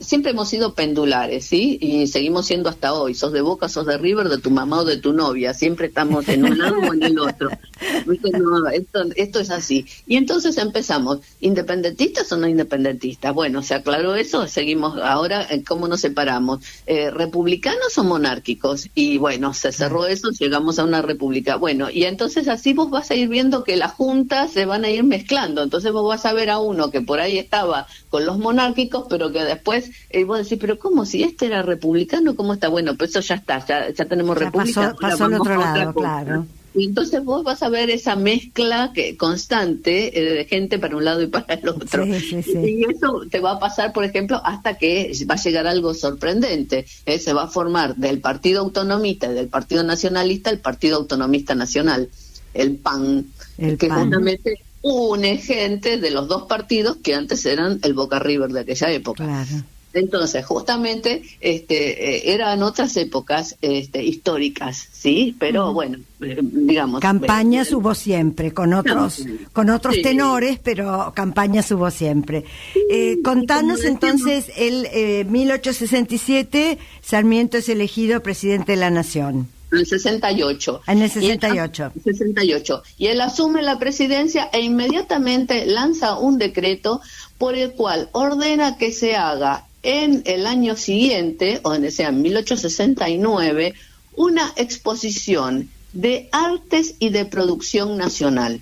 siempre 0.00 0.32
hemos 0.32 0.48
sido 0.48 0.74
pendulares, 0.74 1.46
¿sí? 1.46 1.78
Y 1.80 2.06
seguimos 2.06 2.46
siendo 2.46 2.68
hasta 2.68 2.92
hoy. 2.92 3.14
Sos 3.14 3.32
de 3.32 3.40
Boca, 3.40 3.68
sos 3.68 3.86
de 3.86 3.96
River, 3.96 4.28
de 4.28 4.38
tu 4.38 4.50
mamá 4.50 4.80
o 4.80 4.84
de 4.84 4.98
tu 4.98 5.12
novia. 5.12 5.54
Siempre 5.54 5.86
estamos 5.86 6.28
en 6.28 6.44
un 6.44 6.58
lado 6.58 6.76
o 6.78 6.92
en 6.92 7.02
el 7.02 7.18
otro. 7.18 7.48
esto, 9.16 9.40
es 9.40 9.50
así. 9.50 9.86
Y 10.06 10.16
entonces 10.16 10.58
empezamos, 10.58 11.20
¿independentistas 11.40 12.30
o 12.32 12.36
no 12.36 12.46
independentistas? 12.46 13.34
Bueno, 13.34 13.62
se 13.62 13.74
aclaró 13.74 14.14
eso, 14.16 14.46
seguimos 14.46 14.98
ahora, 15.00 15.48
¿cómo 15.66 15.88
nos 15.88 16.00
separamos? 16.00 16.60
Eh, 16.86 17.10
¿Republicanos 17.10 17.96
o 17.96 18.04
monárquicos? 18.04 18.88
Y 18.94 19.16
bueno, 19.16 19.54
se 19.54 19.72
cerró 19.72 20.06
eso, 20.06 20.30
llegamos 20.30 20.78
a 20.78 20.84
una 20.84 21.00
república. 21.00 21.56
Bueno, 21.56 21.88
y 21.90 22.04
entonces 22.04 22.48
así 22.48 22.74
vos 22.74 22.90
vas 22.90 23.10
a 23.10 23.14
ir 23.14 23.28
viendo 23.28 23.64
que 23.64 23.76
las 23.76 23.92
juntas 23.92 24.52
se 24.52 24.66
van 24.66 24.84
a 24.84 24.90
ir 24.90 25.04
mezclando. 25.04 25.62
Entonces 25.62 25.90
vos 25.92 26.06
vas 26.06 26.26
a 26.26 26.34
ver 26.34 26.50
a 26.50 26.58
uno 26.58 26.90
que 26.90 27.00
por 27.00 27.20
ahí 27.20 27.38
estaba 27.38 27.86
con 28.10 28.26
los 28.26 28.38
monárquicos, 28.38 29.06
pero 29.08 29.32
que 29.32 29.42
después 29.42 29.69
después 29.72 29.96
eh, 30.10 30.24
vos 30.24 30.38
decís, 30.38 30.58
pero 30.60 30.78
¿cómo? 30.78 31.04
Si 31.04 31.22
este 31.22 31.46
era 31.46 31.62
republicano, 31.62 32.36
¿cómo 32.36 32.54
está? 32.54 32.68
Bueno, 32.68 32.96
pues 32.96 33.10
eso 33.10 33.20
ya 33.20 33.36
está, 33.36 33.64
ya, 33.64 34.04
tenemos 34.06 34.36
república. 34.36 34.94
Pasó, 35.00 35.24
al 35.24 35.34
otro 35.34 35.56
lado, 35.56 35.94
claro. 35.94 36.46
Y 36.72 36.84
entonces 36.84 37.24
vos 37.24 37.42
vas 37.42 37.64
a 37.64 37.68
ver 37.68 37.90
esa 37.90 38.14
mezcla 38.14 38.92
que 38.94 39.16
constante 39.16 40.16
eh, 40.16 40.34
de 40.34 40.44
gente 40.44 40.78
para 40.78 40.96
un 40.96 41.04
lado 41.04 41.20
y 41.20 41.26
para 41.26 41.54
el 41.54 41.68
otro. 41.68 42.06
Y 42.06 42.84
eso 42.88 43.22
te 43.28 43.40
va 43.40 43.52
a 43.52 43.58
pasar, 43.58 43.92
por 43.92 44.04
ejemplo, 44.04 44.40
hasta 44.44 44.78
que 44.78 45.12
va 45.28 45.34
a 45.34 45.42
llegar 45.42 45.66
algo 45.66 45.94
sorprendente. 45.94 46.86
Eh, 47.06 47.18
se 47.18 47.32
va 47.32 47.44
a 47.44 47.48
formar 47.48 47.96
del 47.96 48.20
Partido 48.20 48.60
Autonomista 48.60 49.26
y 49.30 49.34
del 49.34 49.48
Partido 49.48 49.82
Nacionalista 49.82 50.50
el 50.50 50.60
Partido 50.60 50.98
Autonomista 50.98 51.56
Nacional, 51.56 52.08
el 52.54 52.76
PAN, 52.76 53.26
el 53.58 53.76
que 53.76 53.90
justamente 53.90 54.60
une 54.82 55.38
gente 55.38 55.98
de 55.98 56.10
los 56.10 56.28
dos 56.28 56.44
partidos 56.44 56.96
que 57.02 57.14
antes 57.14 57.44
eran 57.46 57.80
el 57.82 57.94
Boca 57.94 58.18
River 58.18 58.50
de 58.50 58.60
aquella 58.60 58.90
época. 58.90 59.46
Entonces, 59.92 60.46
justamente, 60.46 61.22
este, 61.40 62.28
eh, 62.28 62.32
eran 62.32 62.62
otras 62.62 62.96
épocas 62.96 63.56
este, 63.60 64.04
históricas, 64.04 64.88
sí, 64.92 65.34
pero 65.40 65.72
bueno, 65.72 65.98
eh, 66.20 66.38
digamos. 66.40 67.00
Campañas 67.00 67.72
hubo 67.72 67.94
siempre, 67.96 68.52
con 68.52 68.72
otros, 68.72 69.24
con 69.52 69.68
otros 69.68 69.96
tenores, 70.00 70.60
pero 70.62 71.12
campañas 71.14 71.72
hubo 71.72 71.90
siempre. 71.90 72.44
Eh, 72.88 73.18
contanos 73.24 73.84
entonces, 73.84 74.52
el 74.56 75.26
1867, 75.26 76.78
Sarmiento 77.02 77.58
es 77.58 77.68
elegido 77.68 78.22
presidente 78.22 78.72
de 78.72 78.78
la 78.78 78.90
Nación. 78.90 79.48
En 79.72 79.78
el 79.78 79.86
68. 79.86 80.82
En 80.86 81.02
el 81.02 81.10
68. 81.10 81.92
Y 81.94 82.00
68. 82.00 82.82
Y 82.98 83.06
él 83.06 83.20
asume 83.20 83.62
la 83.62 83.78
presidencia 83.78 84.48
e 84.52 84.60
inmediatamente 84.60 85.66
lanza 85.66 86.18
un 86.18 86.38
decreto 86.38 87.00
por 87.38 87.54
el 87.54 87.72
cual 87.72 88.08
ordena 88.12 88.76
que 88.76 88.92
se 88.92 89.16
haga 89.16 89.66
en 89.82 90.22
el 90.26 90.46
año 90.46 90.76
siguiente, 90.76 91.60
o 91.62 91.74
sea, 91.90 92.08
en 92.08 92.22
1869, 92.22 93.74
una 94.14 94.52
exposición 94.56 95.70
de 95.92 96.28
artes 96.32 96.94
y 96.98 97.08
de 97.10 97.24
producción 97.24 97.96
nacional. 97.96 98.60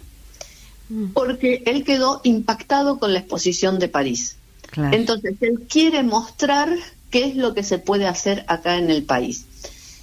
Mm. 0.88 1.08
Porque 1.08 1.62
él 1.66 1.84
quedó 1.84 2.20
impactado 2.24 2.98
con 2.98 3.12
la 3.12 3.20
exposición 3.20 3.78
de 3.78 3.88
París. 3.88 4.36
Entonces, 4.76 5.34
él 5.40 5.66
quiere 5.68 6.02
mostrar 6.02 6.68
qué 7.10 7.24
es 7.24 7.36
lo 7.36 7.54
que 7.54 7.62
se 7.62 7.78
puede 7.78 8.06
hacer 8.06 8.44
acá 8.48 8.76
en 8.76 8.90
el 8.90 9.02
país. 9.02 9.46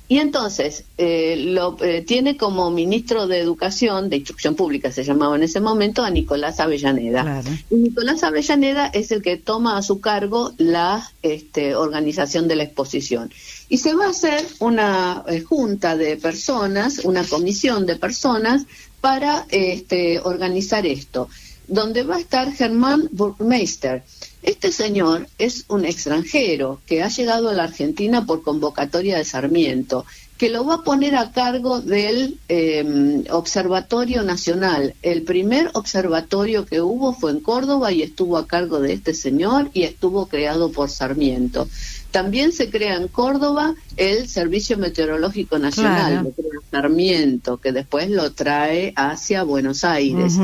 Y 0.08 0.20
entonces 0.20 0.84
eh, 1.00 1.36
lo 1.36 1.84
eh, 1.84 2.04
tiene 2.04 2.38
como 2.38 2.70
ministro 2.70 3.26
de 3.26 3.40
Educación, 3.40 4.10
de 4.10 4.18
Instrucción 4.18 4.56
Pública 4.56 4.92
se 4.92 5.04
llamaba 5.04 5.36
en 5.36 5.44
ese 5.44 5.60
momento, 5.60 6.04
a 6.04 6.12
Nicolás 6.12 6.60
Avellaneda. 6.60 7.42
Y 7.72 7.76
Nicolás 7.76 8.24
Avellaneda 8.24 8.86
es 8.88 9.12
el 9.12 9.24
que 9.24 9.38
toma 9.38 9.78
a 9.78 9.82
su 9.82 10.02
cargo 10.02 10.54
la 10.58 11.10
este, 11.24 11.76
organización 11.76 12.48
de 12.48 12.56
la 12.56 12.64
exposición. 12.64 13.32
Y 13.68 13.80
se 13.80 13.96
va 13.96 14.06
a 14.06 14.10
hacer 14.10 14.46
una 14.60 15.24
eh, 15.28 15.42
junta 15.42 15.98
de 15.98 16.18
personas, 16.18 17.00
una 17.00 17.24
comisión 17.24 17.88
de 17.88 17.96
personas 17.96 18.66
para 19.02 19.48
este, 19.50 20.20
organizar 20.20 20.86
esto, 20.86 21.30
donde 21.68 22.04
va 22.04 22.18
a 22.18 22.20
estar 22.20 22.54
Germán 22.54 23.10
Burmeister 23.12 24.04
este 24.46 24.72
señor 24.72 25.28
es 25.40 25.66
un 25.70 25.86
extranjero 25.86 26.80
que 26.86 27.02
ha 27.02 27.10
llegado 27.10 27.50
a 27.50 27.54
la 27.54 27.64
Argentina 27.64 28.25
por 28.25 28.44
convocatoria 28.44 29.18
de 29.18 29.25
Sarmiento, 29.25 30.06
que 30.38 30.50
lo 30.50 30.66
va 30.66 30.75
a 30.75 30.84
poner 30.84 31.16
a 31.16 31.32
cargo 31.32 31.82
del 31.82 32.40
em, 32.48 33.24
Observatorio 33.32 34.22
Nacional. 34.22 34.94
El 35.02 35.24
primer 35.24 35.72
observatorio 35.74 36.66
que 36.66 36.82
hubo 36.82 37.14
fue 37.14 37.32
en 37.32 37.40
Córdoba 37.40 37.92
y 37.92 38.04
estuvo 38.04 38.38
a 38.38 38.46
cargo 38.46 38.80
de 38.80 38.94
este 38.94 39.14
señor 39.14 39.72
y 39.74 39.84
estuvo 39.84 40.28
creado 40.28 40.72
por 40.72 40.90
Sarmiento. 40.90 41.68
También 42.16 42.54
se 42.54 42.70
crea 42.70 42.96
en 42.96 43.10
Córdoba 43.10 43.76
el 43.98 44.30
Servicio 44.30 44.78
Meteorológico 44.78 45.60
Nacional, 45.60 46.34
Sarmiento, 46.72 47.58
que 47.58 47.74
después 47.74 48.10
lo 48.10 48.32
trae 48.32 48.94
hacia 48.96 49.44
Buenos 49.44 49.84
Aires. 49.84 50.36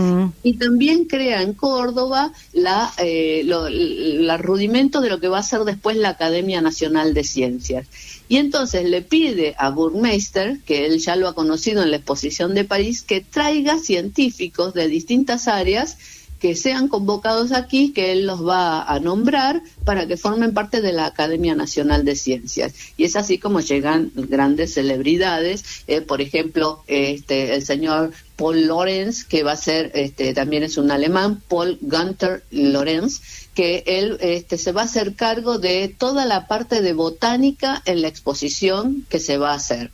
Y 0.44 0.58
también 0.58 1.06
crea 1.06 1.42
en 1.42 1.54
Córdoba 1.54 2.34
la, 2.52 2.92
eh, 2.98 3.44
la 3.46 4.36
rudimento 4.36 5.00
de 5.00 5.12
lo 5.12 5.22
que 5.22 5.30
va 5.30 5.40
a 5.40 5.44
ser 5.44 5.62
después 5.62 5.96
la 5.96 6.10
Academia 6.10 6.60
Nacional 6.60 7.14
de 7.14 7.24
Ciencias. 7.24 7.88
Y 8.28 8.36
entonces 8.36 8.84
le 8.84 9.02
pide 9.02 9.56
a 9.58 9.70
Burmeister, 9.70 10.60
que 10.66 10.86
él 10.86 11.00
ya 11.00 11.16
lo 11.16 11.30
ha 11.30 11.36
conocido 11.36 11.84
en 11.84 11.92
la 11.92 11.98
exposición 11.98 12.54
de 12.54 12.66
París, 12.66 13.02
que 13.02 13.22
traiga 13.22 13.80
científicos 13.80 14.74
de 14.74 14.90
distintas 14.90 15.48
áreas 15.48 15.96
que 16.42 16.56
sean 16.56 16.88
convocados 16.88 17.52
aquí, 17.52 17.94
que 17.94 18.12
él 18.12 18.26
los 18.26 18.46
va 18.46 18.82
a 18.82 19.00
nombrar 19.00 19.62
para 19.86 20.08
que 20.08 20.18
formen 20.18 20.56
parte 20.56 20.82
de 20.82 20.92
la 20.92 21.06
Academia 21.06 21.54
Nacional 21.54 22.04
de 22.04 22.16
Ciencias. 22.16 22.74
Y 22.98 23.04
es 23.04 23.16
así 23.16 23.38
como 23.38 23.60
llegan 23.60 24.12
grandes 24.16 24.74
celebridades, 24.74 25.64
eh, 25.88 26.02
por 26.02 26.20
ejemplo, 26.20 26.84
este, 26.88 27.54
el 27.54 27.64
señor 27.64 28.12
Paul 28.38 28.66
Lorenz, 28.66 29.24
que 29.24 29.44
va 29.44 29.52
a 29.52 29.56
ser, 29.56 29.92
este, 29.94 30.34
también 30.34 30.64
es 30.64 30.78
un 30.78 30.90
alemán, 30.90 31.44
Paul 31.48 31.78
Gunther 31.80 32.44
Lorenz, 32.50 33.22
que 33.54 33.84
él 33.86 34.18
este, 34.22 34.58
se 34.58 34.72
va 34.72 34.82
a 34.82 34.86
hacer 34.86 35.14
cargo 35.14 35.60
de 35.60 35.94
toda 35.96 36.26
la 36.26 36.48
parte 36.48 36.82
de 36.82 36.94
botánica 36.94 37.84
en 37.86 38.02
la 38.02 38.08
exposición 38.08 39.06
que 39.10 39.20
se 39.20 39.38
va 39.38 39.52
a 39.52 39.58
hacer. 39.58 39.92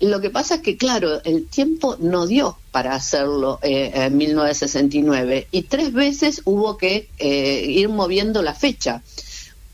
Lo 0.00 0.22
que 0.22 0.30
pasa 0.30 0.56
es 0.56 0.60
que, 0.62 0.78
claro, 0.78 1.20
el 1.24 1.46
tiempo 1.46 1.96
no 2.00 2.26
dio 2.26 2.56
para 2.72 2.94
hacerlo 2.94 3.58
eh, 3.62 3.90
en 3.94 4.16
1969 4.16 5.46
y 5.50 5.62
tres 5.62 5.92
veces 5.92 6.40
hubo 6.46 6.78
que 6.78 7.08
eh, 7.18 7.66
ir 7.68 7.90
moviendo 7.90 8.40
la 8.42 8.54
fecha, 8.54 9.02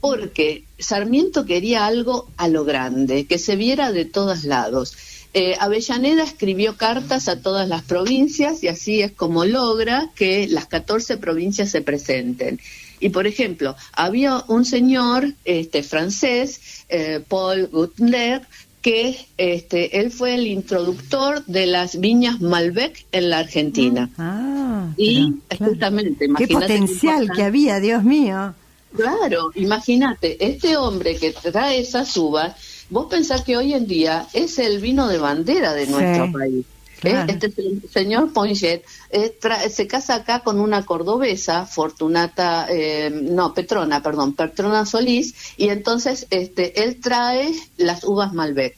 porque 0.00 0.64
Sarmiento 0.78 1.44
quería 1.44 1.86
algo 1.86 2.28
a 2.36 2.48
lo 2.48 2.64
grande, 2.64 3.26
que 3.26 3.38
se 3.38 3.54
viera 3.54 3.92
de 3.92 4.04
todos 4.04 4.42
lados. 4.44 4.96
eh, 5.32 5.54
Avellaneda 5.60 6.24
escribió 6.24 6.76
cartas 6.76 7.28
a 7.28 7.40
todas 7.40 7.68
las 7.68 7.82
provincias 7.82 8.62
y 8.64 8.68
así 8.68 9.02
es 9.02 9.12
como 9.12 9.44
logra 9.44 10.10
que 10.16 10.48
las 10.48 10.66
14 10.66 11.18
provincias 11.18 11.70
se 11.70 11.82
presenten. 11.82 12.58
Y 12.98 13.10
por 13.10 13.26
ejemplo, 13.26 13.76
había 13.92 14.42
un 14.48 14.64
señor 14.64 15.34
este, 15.44 15.82
francés, 15.82 16.60
eh, 16.88 17.20
Paul 17.28 17.66
Gutler, 17.66 18.42
que 18.86 19.18
este, 19.36 19.98
él 19.98 20.12
fue 20.12 20.36
el 20.36 20.46
introductor 20.46 21.44
de 21.46 21.66
las 21.66 21.98
viñas 21.98 22.40
Malbec 22.40 23.04
en 23.10 23.30
la 23.30 23.40
Argentina. 23.40 24.08
Ah, 24.16 24.92
y 24.96 25.34
justamente, 25.58 26.28
Qué 26.38 26.46
potencial 26.46 27.28
que 27.34 27.42
había, 27.42 27.80
Dios 27.80 28.04
mío. 28.04 28.54
Claro, 28.94 29.50
imagínate, 29.56 30.36
este 30.38 30.76
hombre 30.76 31.16
que 31.16 31.32
trae 31.32 31.80
esas 31.80 32.16
uvas, 32.16 32.54
vos 32.88 33.06
pensás 33.10 33.42
que 33.42 33.56
hoy 33.56 33.74
en 33.74 33.88
día 33.88 34.28
es 34.32 34.56
el 34.60 34.80
vino 34.80 35.08
de 35.08 35.18
bandera 35.18 35.72
de 35.72 35.88
nuestro 35.88 36.30
país. 36.30 36.64
¿Eh? 37.02 37.24
Este 37.28 37.52
señor 37.92 38.32
Ponchet 38.32 38.84
eh, 39.10 39.38
se 39.70 39.86
casa 39.86 40.16
acá 40.16 40.40
con 40.40 40.60
una 40.60 40.84
cordobesa, 40.84 41.66
Fortunata, 41.66 42.66
eh, 42.68 43.10
no, 43.10 43.54
Petrona, 43.54 44.02
perdón, 44.02 44.34
Petrona 44.34 44.86
Solís, 44.86 45.34
y 45.56 45.68
entonces 45.68 46.26
este, 46.30 46.82
él 46.82 47.00
trae 47.00 47.52
las 47.76 48.04
uvas 48.04 48.32
Malbec. 48.32 48.76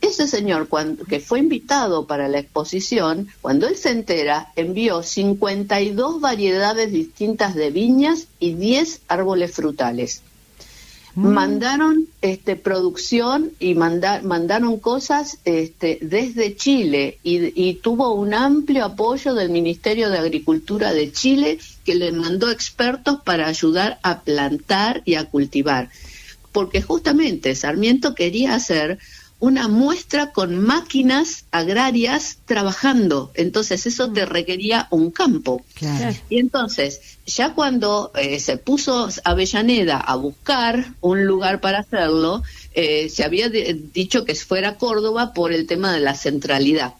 Ese 0.00 0.28
señor, 0.28 0.68
cuando, 0.68 1.04
que 1.04 1.18
fue 1.18 1.40
invitado 1.40 2.06
para 2.06 2.28
la 2.28 2.38
exposición, 2.38 3.28
cuando 3.40 3.66
él 3.66 3.76
se 3.76 3.90
entera, 3.90 4.52
envió 4.54 5.02
52 5.02 6.20
variedades 6.20 6.92
distintas 6.92 7.56
de 7.56 7.70
viñas 7.70 8.28
y 8.38 8.54
10 8.54 9.00
árboles 9.08 9.52
frutales. 9.52 10.22
Mm. 11.18 11.32
Mandaron 11.32 12.06
este, 12.22 12.54
producción 12.54 13.50
y 13.58 13.74
mandaron 13.74 14.78
cosas 14.78 15.38
este, 15.44 15.98
desde 16.00 16.54
Chile 16.54 17.18
y, 17.24 17.60
y, 17.60 17.74
tuvo 17.74 18.14
un 18.14 18.34
amplio 18.34 18.84
apoyo 18.84 19.34
del 19.34 19.50
Ministerio 19.50 20.10
de 20.10 20.18
Agricultura 20.18 20.92
de 20.92 21.10
Chile 21.10 21.58
que 21.84 21.96
le 21.96 22.12
mandó 22.12 22.52
expertos 22.52 23.18
para 23.24 23.48
ayudar 23.48 23.98
a 24.04 24.20
plantar 24.20 25.02
y 25.04 25.16
a 25.16 25.24
cultivar. 25.24 25.90
Porque 26.52 26.82
justamente 26.82 27.56
Sarmiento 27.56 28.14
quería 28.14 28.54
hacer 28.54 29.00
una 29.40 29.68
muestra 29.68 30.32
con 30.32 30.58
máquinas 30.58 31.44
agrarias 31.52 32.38
trabajando. 32.44 33.30
Entonces 33.34 33.86
eso 33.86 34.10
te 34.10 34.26
requería 34.26 34.88
un 34.90 35.10
campo. 35.10 35.62
Y 36.28 36.38
entonces, 36.38 37.18
ya 37.26 37.54
cuando 37.54 38.10
eh, 38.16 38.40
se 38.40 38.56
puso 38.56 39.08
Avellaneda 39.24 39.98
a 39.98 40.16
buscar 40.16 40.92
un 41.00 41.24
lugar 41.24 41.60
para 41.60 41.80
hacerlo, 41.80 42.42
eh, 42.74 43.08
se 43.08 43.24
había 43.24 43.48
dicho 43.48 44.24
que 44.24 44.34
fuera 44.34 44.76
Córdoba 44.76 45.32
por 45.32 45.52
el 45.52 45.66
tema 45.66 45.92
de 45.92 46.00
la 46.00 46.14
centralidad. 46.14 46.94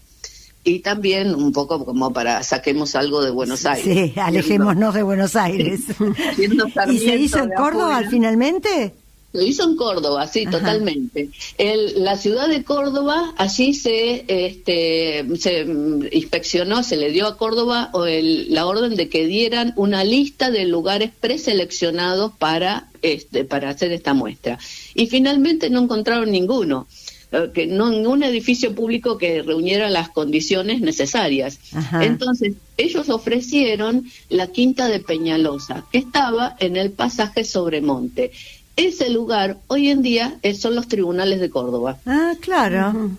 Y 0.63 0.79
también 0.79 1.33
un 1.35 1.51
poco 1.51 1.83
como 1.85 2.11
para 2.11 2.43
saquemos 2.43 2.95
algo 2.95 3.23
de 3.23 3.31
Buenos 3.31 3.65
Aires. 3.65 4.11
Sí, 4.13 4.19
alejémonos 4.19 4.93
de 4.93 5.03
Buenos 5.03 5.35
Aires. 5.35 5.81
¿Y 6.89 6.99
se 6.99 7.15
hizo 7.15 7.39
en 7.39 7.51
Córdoba 7.51 8.03
finalmente? 8.09 8.93
Lo 9.31 9.43
hizo 9.43 9.63
en 9.63 9.75
Córdoba, 9.75 10.25
sí, 10.25 10.45
totalmente. 10.45 11.29
El, 11.59 12.03
la 12.03 12.17
ciudad 12.17 12.47
de 12.47 12.63
Córdoba, 12.63 13.33
allí 13.37 13.75
se, 13.75 14.25
este, 14.27 15.23
se 15.37 15.67
inspeccionó, 16.11 16.81
se 16.81 16.97
le 16.97 17.11
dio 17.11 17.27
a 17.27 17.37
Córdoba 17.37 17.91
la 17.93 18.65
orden 18.65 18.95
de 18.95 19.07
que 19.07 19.27
dieran 19.27 19.73
una 19.75 20.03
lista 20.03 20.49
de 20.49 20.65
lugares 20.65 21.11
preseleccionados 21.19 22.31
para, 22.39 22.89
este, 23.03 23.43
para 23.43 23.69
hacer 23.69 23.91
esta 23.91 24.15
muestra. 24.15 24.57
Y 24.95 25.05
finalmente 25.07 25.69
no 25.69 25.83
encontraron 25.83 26.31
ninguno 26.31 26.87
eh, 27.31 27.51
que 27.53 27.67
no 27.67 27.91
ningún 27.91 28.23
edificio 28.23 28.73
público 28.73 29.19
que 29.19 29.43
reuniera 29.43 29.91
las 29.91 30.09
condiciones 30.09 30.81
necesarias. 30.81 31.59
Entonces, 32.01 32.55
ellos 32.75 33.09
ofrecieron 33.09 34.09
la 34.29 34.47
Quinta 34.47 34.87
de 34.87 34.99
Peñalosa, 34.99 35.85
que 35.91 35.99
estaba 35.99 36.55
en 36.59 36.75
el 36.75 36.89
pasaje 36.89 37.43
Sobremonte. 37.43 38.31
Ese 38.79 39.09
lugar 39.09 39.57
hoy 39.67 39.89
en 39.89 40.01
día 40.01 40.39
son 40.57 40.75
los 40.75 40.87
tribunales 40.87 41.41
de 41.41 41.49
Córdoba. 41.49 41.97
Ah, 42.05 42.33
claro. 42.39 43.11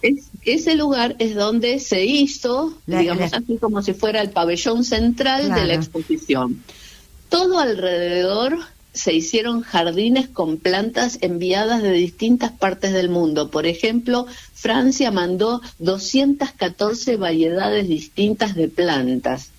ese 0.42 0.74
lugar 0.74 1.16
es 1.18 1.34
donde 1.34 1.78
se 1.80 2.06
hizo, 2.06 2.74
digamos 2.86 3.32
así 3.34 3.58
como 3.58 3.82
si 3.82 3.92
fuera 3.92 4.22
el 4.22 4.30
pabellón 4.30 4.84
central 4.84 5.52
de 5.54 5.66
la 5.66 5.74
exposición. 5.74 6.62
Todo 7.28 7.58
alrededor 7.58 8.58
se 8.92 9.12
hicieron 9.12 9.60
jardines 9.60 10.28
con 10.28 10.56
plantas 10.56 11.18
enviadas 11.20 11.82
de 11.82 11.92
distintas 11.92 12.52
partes 12.52 12.92
del 12.92 13.08
mundo. 13.08 13.50
Por 13.50 13.66
ejemplo, 13.66 14.26
Francia 14.54 15.10
mandó 15.10 15.60
214 15.78 17.16
variedades 17.16 17.86
distintas 17.86 18.54
de 18.54 18.68
plantas 18.68 19.50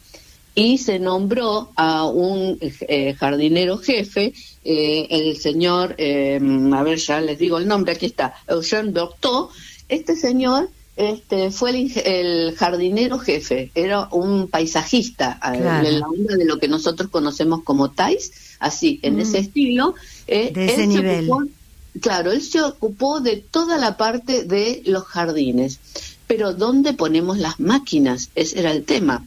y 0.53 0.77
se 0.77 0.99
nombró 0.99 1.71
a 1.75 2.05
un 2.05 2.57
eh, 2.61 3.13
jardinero 3.13 3.77
jefe 3.77 4.33
eh, 4.63 5.07
el 5.09 5.37
señor, 5.37 5.95
eh, 5.97 6.39
a 6.73 6.83
ver, 6.83 6.99
ya 6.99 7.21
les 7.21 7.39
digo 7.39 7.57
el 7.57 7.67
nombre, 7.67 7.93
aquí 7.93 8.07
está, 8.07 8.35
Eugène 8.47 8.91
Berthaud, 8.91 9.49
este 9.89 10.15
señor 10.15 10.69
este, 10.95 11.51
fue 11.51 11.71
el, 12.05 12.55
jardinero 12.55 13.17
jefe, 13.17 13.71
era 13.73 14.09
un 14.11 14.49
paisajista, 14.49 15.39
en 15.43 15.99
la 15.99 16.05
onda 16.05 16.35
de 16.35 16.45
lo 16.45 16.59
que 16.59 16.67
nosotros 16.67 17.09
conocemos 17.09 17.63
como 17.63 17.91
Tais, 17.91 18.31
así, 18.59 18.99
en 19.01 19.19
ese 19.19 19.39
mm. 19.39 19.43
estilo. 19.43 19.95
Eh, 20.27 20.51
de 20.53 20.65
ese 20.65 20.85
nivel. 20.87 21.29
claro, 21.99 22.31
él 22.31 22.41
se 22.41 22.61
ocupó 22.61 23.19
de 23.19 23.37
toda 23.37 23.77
la 23.77 23.97
parte 23.97 24.43
de 24.43 24.83
los 24.85 25.05
jardines, 25.05 25.79
pero 26.27 26.53
¿dónde 26.53 26.93
ponemos 26.93 27.37
las 27.39 27.59
máquinas? 27.59 28.29
Ese 28.35 28.59
era 28.59 28.71
el 28.71 28.83
tema. 28.83 29.25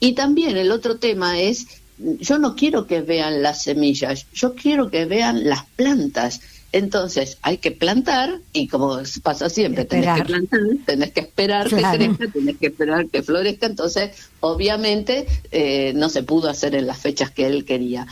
Y 0.00 0.12
también 0.12 0.56
el 0.56 0.70
otro 0.70 0.98
tema 0.98 1.40
es 1.40 1.66
yo 1.98 2.38
no 2.38 2.56
quiero 2.56 2.86
que 2.86 3.02
vean 3.02 3.42
las 3.42 3.62
semillas, 3.62 4.26
yo 4.32 4.54
quiero 4.54 4.90
que 4.90 5.04
vean 5.04 5.48
las 5.48 5.64
plantas. 5.76 6.40
Entonces 6.72 7.38
hay 7.42 7.58
que 7.58 7.70
plantar 7.70 8.40
y 8.52 8.66
como 8.66 8.98
pasa 9.22 9.48
siempre, 9.48 9.84
tenés 9.84 10.16
que 10.16 10.24
plantar, 10.24 10.60
tenés 10.84 11.12
que 11.12 11.20
esperar 11.20 11.68
que 11.68 11.76
crezca, 11.76 12.26
tenés 12.32 12.56
que 12.58 12.66
esperar 12.66 13.06
que 13.06 13.22
florezca. 13.22 13.66
Entonces, 13.66 14.10
obviamente, 14.40 15.28
eh, 15.52 15.92
no 15.94 16.08
se 16.08 16.24
pudo 16.24 16.48
hacer 16.48 16.74
en 16.74 16.88
las 16.88 16.98
fechas 16.98 17.30
que 17.30 17.46
él 17.46 17.64
quería. 17.64 18.08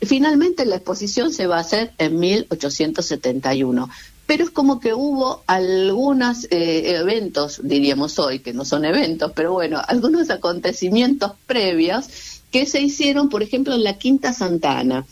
Finalmente 0.00 0.64
la 0.64 0.76
exposición 0.76 1.34
se 1.34 1.46
va 1.46 1.58
a 1.58 1.60
hacer 1.60 1.92
en 1.98 2.18
1871, 2.18 3.90
pero 4.28 4.44
es 4.44 4.50
como 4.50 4.78
que 4.78 4.92
hubo 4.92 5.42
algunos 5.46 6.44
eh, 6.50 6.96
eventos, 6.96 7.62
diríamos 7.64 8.18
hoy, 8.18 8.40
que 8.40 8.52
no 8.52 8.66
son 8.66 8.84
eventos, 8.84 9.32
pero 9.34 9.54
bueno, 9.54 9.80
algunos 9.88 10.28
acontecimientos 10.28 11.32
previos 11.46 12.42
que 12.50 12.66
se 12.66 12.82
hicieron, 12.82 13.30
por 13.30 13.42
ejemplo, 13.42 13.74
en 13.74 13.84
la 13.84 13.94
Quinta 13.94 14.34
Santa 14.34 14.78
Ana. 14.78 15.06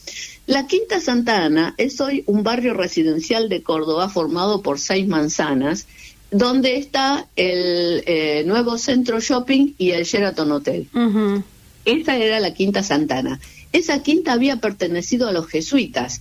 La 0.46 0.66
Quinta 0.66 1.00
Santa 1.00 1.46
Ana 1.46 1.74
es 1.78 1.98
hoy 1.98 2.24
un 2.26 2.42
barrio 2.42 2.74
residencial 2.74 3.48
de 3.48 3.62
Córdoba 3.62 4.10
formado 4.10 4.60
por 4.60 4.78
seis 4.78 5.08
manzanas, 5.08 5.86
donde 6.30 6.76
está 6.76 7.26
el 7.36 8.02
eh, 8.06 8.44
nuevo 8.44 8.76
centro 8.76 9.18
shopping 9.18 9.72
y 9.78 9.92
el 9.92 10.04
Sheraton 10.04 10.52
Hotel. 10.52 10.88
Esa 11.86 12.16
era 12.18 12.38
la 12.38 12.52
Quinta 12.52 12.82
Santana. 12.82 13.40
Esa 13.72 14.02
quinta 14.02 14.34
había 14.34 14.56
pertenecido 14.56 15.26
a 15.26 15.32
los 15.32 15.46
jesuitas, 15.46 16.20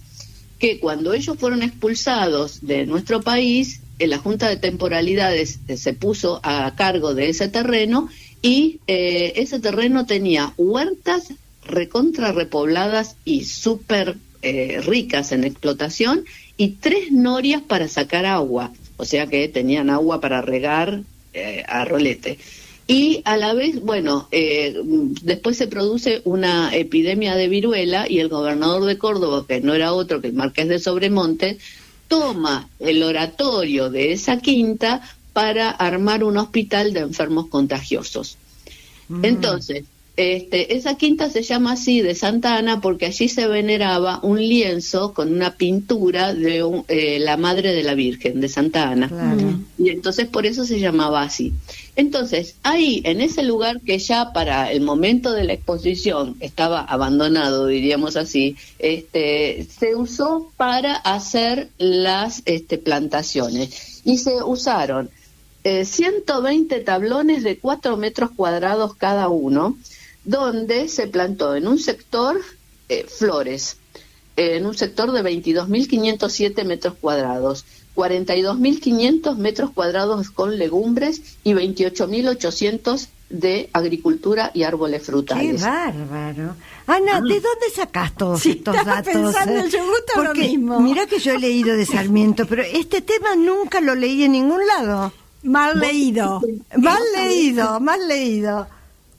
que 0.60 0.80
cuando 0.80 1.14
ellos 1.14 1.38
fueron 1.38 1.64
expulsados 1.64 2.66
de 2.66 2.86
nuestro 2.86 3.22
país, 3.22 3.82
en 4.00 4.10
la 4.10 4.18
Junta 4.18 4.50
de 4.50 4.58
Temporalidades 4.58 5.60
se 5.76 5.94
puso 5.94 6.40
a 6.44 6.74
cargo 6.76 7.14
de 7.14 7.30
ese 7.30 7.48
terreno 7.48 8.10
y 8.42 8.80
eh, 8.88 9.34
ese 9.38 9.60
terreno 9.60 10.06
tenía 10.06 10.54
huertas 10.58 11.34
recontra 11.66 12.32
repobladas 12.32 13.16
y 13.26 13.46
súper 13.46 14.18
eh, 14.42 14.82
ricas 14.86 15.32
en 15.32 15.44
explotación 15.44 16.26
y 16.58 16.70
tres 16.80 17.12
norias 17.12 17.62
para 17.62 17.88
sacar 17.88 18.26
agua, 18.26 18.72
o 18.98 19.06
sea 19.06 19.28
que 19.28 19.48
tenían 19.48 19.90
agua 19.90 20.22
para 20.22 20.42
regar 20.42 21.02
eh, 21.34 21.64
a 21.68 21.86
rolete. 21.86 22.38
Y 22.88 23.22
a 23.26 23.36
la 23.38 23.54
vez, 23.54 23.82
bueno, 23.82 24.28
después 24.32 25.58
se 25.58 25.68
produce 25.68 26.22
una 26.24 26.76
epidemia 26.76 27.36
de 27.36 27.48
viruela 27.48 28.06
y 28.08 28.20
el 28.20 28.30
gobernador 28.30 28.86
de 28.86 28.98
Córdoba, 28.98 29.46
que 29.48 29.60
no 29.60 29.74
era 29.74 29.94
otro 29.94 30.22
que 30.22 30.28
el 30.28 30.34
marqués 30.34 30.68
de 30.68 30.78
Sobremonte, 30.78 31.58
toma 32.08 32.70
el 32.80 33.02
oratorio 33.02 33.90
de 33.90 34.12
esa 34.12 34.38
quinta 34.38 35.02
para 35.34 35.72
armar 35.72 36.24
un 36.24 36.38
hospital 36.38 36.94
de 36.94 37.00
enfermos 37.00 37.48
contagiosos. 37.48 38.38
Mm. 39.10 39.26
Entonces, 39.26 39.86
este, 40.18 40.78
esa 40.78 40.96
quinta 40.96 41.30
se 41.30 41.44
llama 41.44 41.74
así 41.74 42.02
de 42.02 42.16
Santa 42.16 42.56
Ana 42.56 42.80
porque 42.80 43.08
allí 43.08 43.28
se 43.28 43.48
veneraba 43.48 44.20
un 44.24 44.40
lienzo 44.40 45.14
con 45.14 45.34
una 45.34 45.56
pintura 45.56 46.34
de 46.34 46.64
eh, 46.88 47.20
la 47.20 47.36
Madre 47.36 47.74
de 47.74 47.84
la 47.84 47.96
Virgen 47.96 48.40
de 48.40 48.48
Santa 48.48 48.90
Ana. 48.90 49.10
Y 49.78 49.90
entonces 49.90 50.28
por 50.28 50.46
eso 50.46 50.66
se 50.66 50.80
llamaba 50.80 51.22
así. 51.22 51.54
Entonces, 51.98 52.56
ahí, 52.64 53.02
en 53.06 53.22
ese 53.22 53.44
lugar 53.44 53.82
que 53.82 54.00
ya 54.00 54.32
para 54.34 54.72
el 54.72 54.82
momento 54.82 55.32
de 55.34 55.44
la 55.44 55.54
exposición 55.54 56.36
estaba 56.40 56.82
abandonado, 56.82 57.68
diríamos 57.68 58.16
así, 58.16 58.56
este, 58.80 59.68
se 59.78 59.96
usó 59.96 60.52
para 60.58 60.96
hacer 60.96 61.70
las 61.78 62.42
este, 62.46 62.78
plantaciones. 62.78 64.02
Y 64.06 64.18
se 64.18 64.44
usaron 64.44 65.10
120 65.66 66.80
tablones 66.82 67.44
de 67.44 67.58
4 67.58 67.98
metros 67.98 68.30
cuadrados 68.36 68.96
cada 68.96 69.30
uno, 69.30 69.76
donde 70.26 70.90
se 70.90 71.08
plantó 71.08 71.56
en 71.56 71.68
un 71.68 71.80
sector 71.80 72.42
flores, 73.08 73.78
en 74.36 74.66
un 74.66 74.76
sector 74.76 75.12
de 75.12 75.24
22.507 75.24 76.66
metros 76.66 76.96
cuadrados, 77.00 77.66
42.500 77.96 79.38
metros 79.38 79.72
cuadrados 79.72 80.30
con 80.30 80.58
legumbres 80.58 81.38
y 81.44 81.54
28.800 81.54 83.08
de 83.30 83.70
agricultura 83.74 84.52
y 84.54 84.64
árboles 84.64 85.04
frutales. 85.04 85.62
¡Qué 85.62 85.68
bárbaro! 85.68 86.56
Ana, 86.88 87.22
¿de 87.22 87.40
dónde 87.40 87.70
sacás 87.74 88.16
todos 88.16 88.46
estos 88.46 88.76
datos? 88.76 89.14
Pensando, 89.14 89.60
eh? 89.60 89.70
yo 89.70 89.80
Porque, 90.14 90.42
lo 90.42 90.48
mismo. 90.48 90.80
Mira 90.80 91.08
que 91.08 91.20
yo 91.20 91.34
he 91.34 91.40
leído 91.40 91.76
de 91.76 91.86
Sarmiento, 91.86 92.46
pero 92.46 92.62
este 92.62 93.02
tema 93.02 93.36
nunca 93.36 93.82
lo 93.82 93.96
leí 93.96 94.24
en 94.24 94.34
ningún 94.34 94.66
lado. 94.68 95.12
Mal 95.44 95.80
leído. 95.80 96.42
Mal 96.78 97.02
leído, 97.16 97.80
mal 97.80 98.08
leído. 98.08 98.68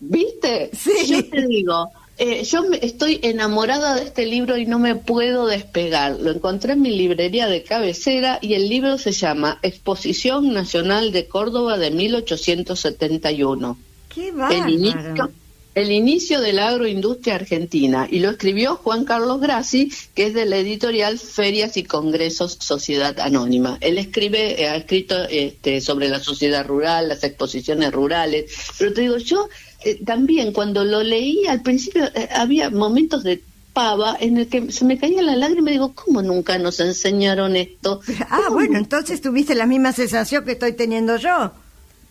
¿Viste? 0.01 0.71
Sí. 0.73 0.93
Yo 1.07 1.25
te 1.25 1.47
digo, 1.47 1.91
eh, 2.19 2.45
yo 2.45 2.65
estoy 2.81 3.21
enamorada 3.23 3.95
de 3.95 4.05
este 4.05 4.25
libro 4.25 4.57
y 4.57 4.65
no 4.65 4.79
me 4.79 4.95
puedo 4.95 5.47
despegar. 5.47 6.19
Lo 6.19 6.31
encontré 6.31 6.73
en 6.73 6.83
mi 6.83 6.97
librería 6.97 7.47
de 7.47 7.63
cabecera 7.63 8.39
y 8.41 8.55
el 8.55 8.69
libro 8.69 8.97
se 8.97 9.13
llama 9.13 9.59
Exposición 9.63 10.53
Nacional 10.55 11.13
de 11.13 11.29
Córdoba 11.29 11.77
de 11.77 11.91
1871. 11.91 13.79
¡Qué 14.09 14.29
el 14.29 14.71
inicio, 14.71 15.31
el 15.77 15.93
inicio 15.93 16.41
de 16.41 16.55
la 16.55 16.69
agroindustria 16.69 17.35
argentina. 17.35 18.09
Y 18.11 18.21
lo 18.21 18.31
escribió 18.31 18.77
Juan 18.77 19.05
Carlos 19.05 19.43
Grassi, 19.43 19.93
que 20.15 20.29
es 20.29 20.35
de 20.35 20.47
la 20.47 20.57
editorial 20.57 21.19
Ferias 21.19 21.77
y 21.77 21.85
Congresos 21.85 22.57
Sociedad 22.59 23.21
Anónima. 23.21 23.77
Él 23.83 23.99
escribe, 23.99 24.61
eh, 24.61 24.71
ha 24.71 24.77
escrito 24.77 25.15
este, 25.29 25.83
sobre 25.83 26.09
la 26.09 26.19
sociedad 26.19 26.67
rural, 26.67 27.09
las 27.09 27.23
exposiciones 27.25 27.93
rurales. 27.93 28.51
Pero 28.79 28.95
te 28.95 29.03
digo, 29.03 29.19
yo 29.19 29.51
eh, 29.85 30.03
también 30.03 30.55
cuando 30.55 30.83
lo 30.83 31.03
leí 31.03 31.47
al 31.47 31.61
principio 31.61 32.07
eh, 32.15 32.31
había 32.35 32.71
momentos 32.71 33.23
de 33.23 33.43
pava 33.75 34.17
en 34.19 34.39
el 34.39 34.49
que 34.49 34.73
se 34.73 34.87
me 34.87 34.99
caía 34.99 35.21
la 35.21 35.37
lágrima 35.37 35.69
y 35.69 35.75
digo, 35.75 35.93
¿cómo 35.95 36.23
nunca 36.23 36.57
nos 36.57 36.81
enseñaron 36.81 37.55
esto? 37.55 38.01
Ah, 38.31 38.49
bueno, 38.51 38.79
entonces 38.79 39.21
tuviste 39.21 39.55
la 39.55 39.67
misma 39.67 39.93
sensación 39.93 40.43
que 40.47 40.53
estoy 40.53 40.73
teniendo 40.73 41.19
yo. 41.19 41.53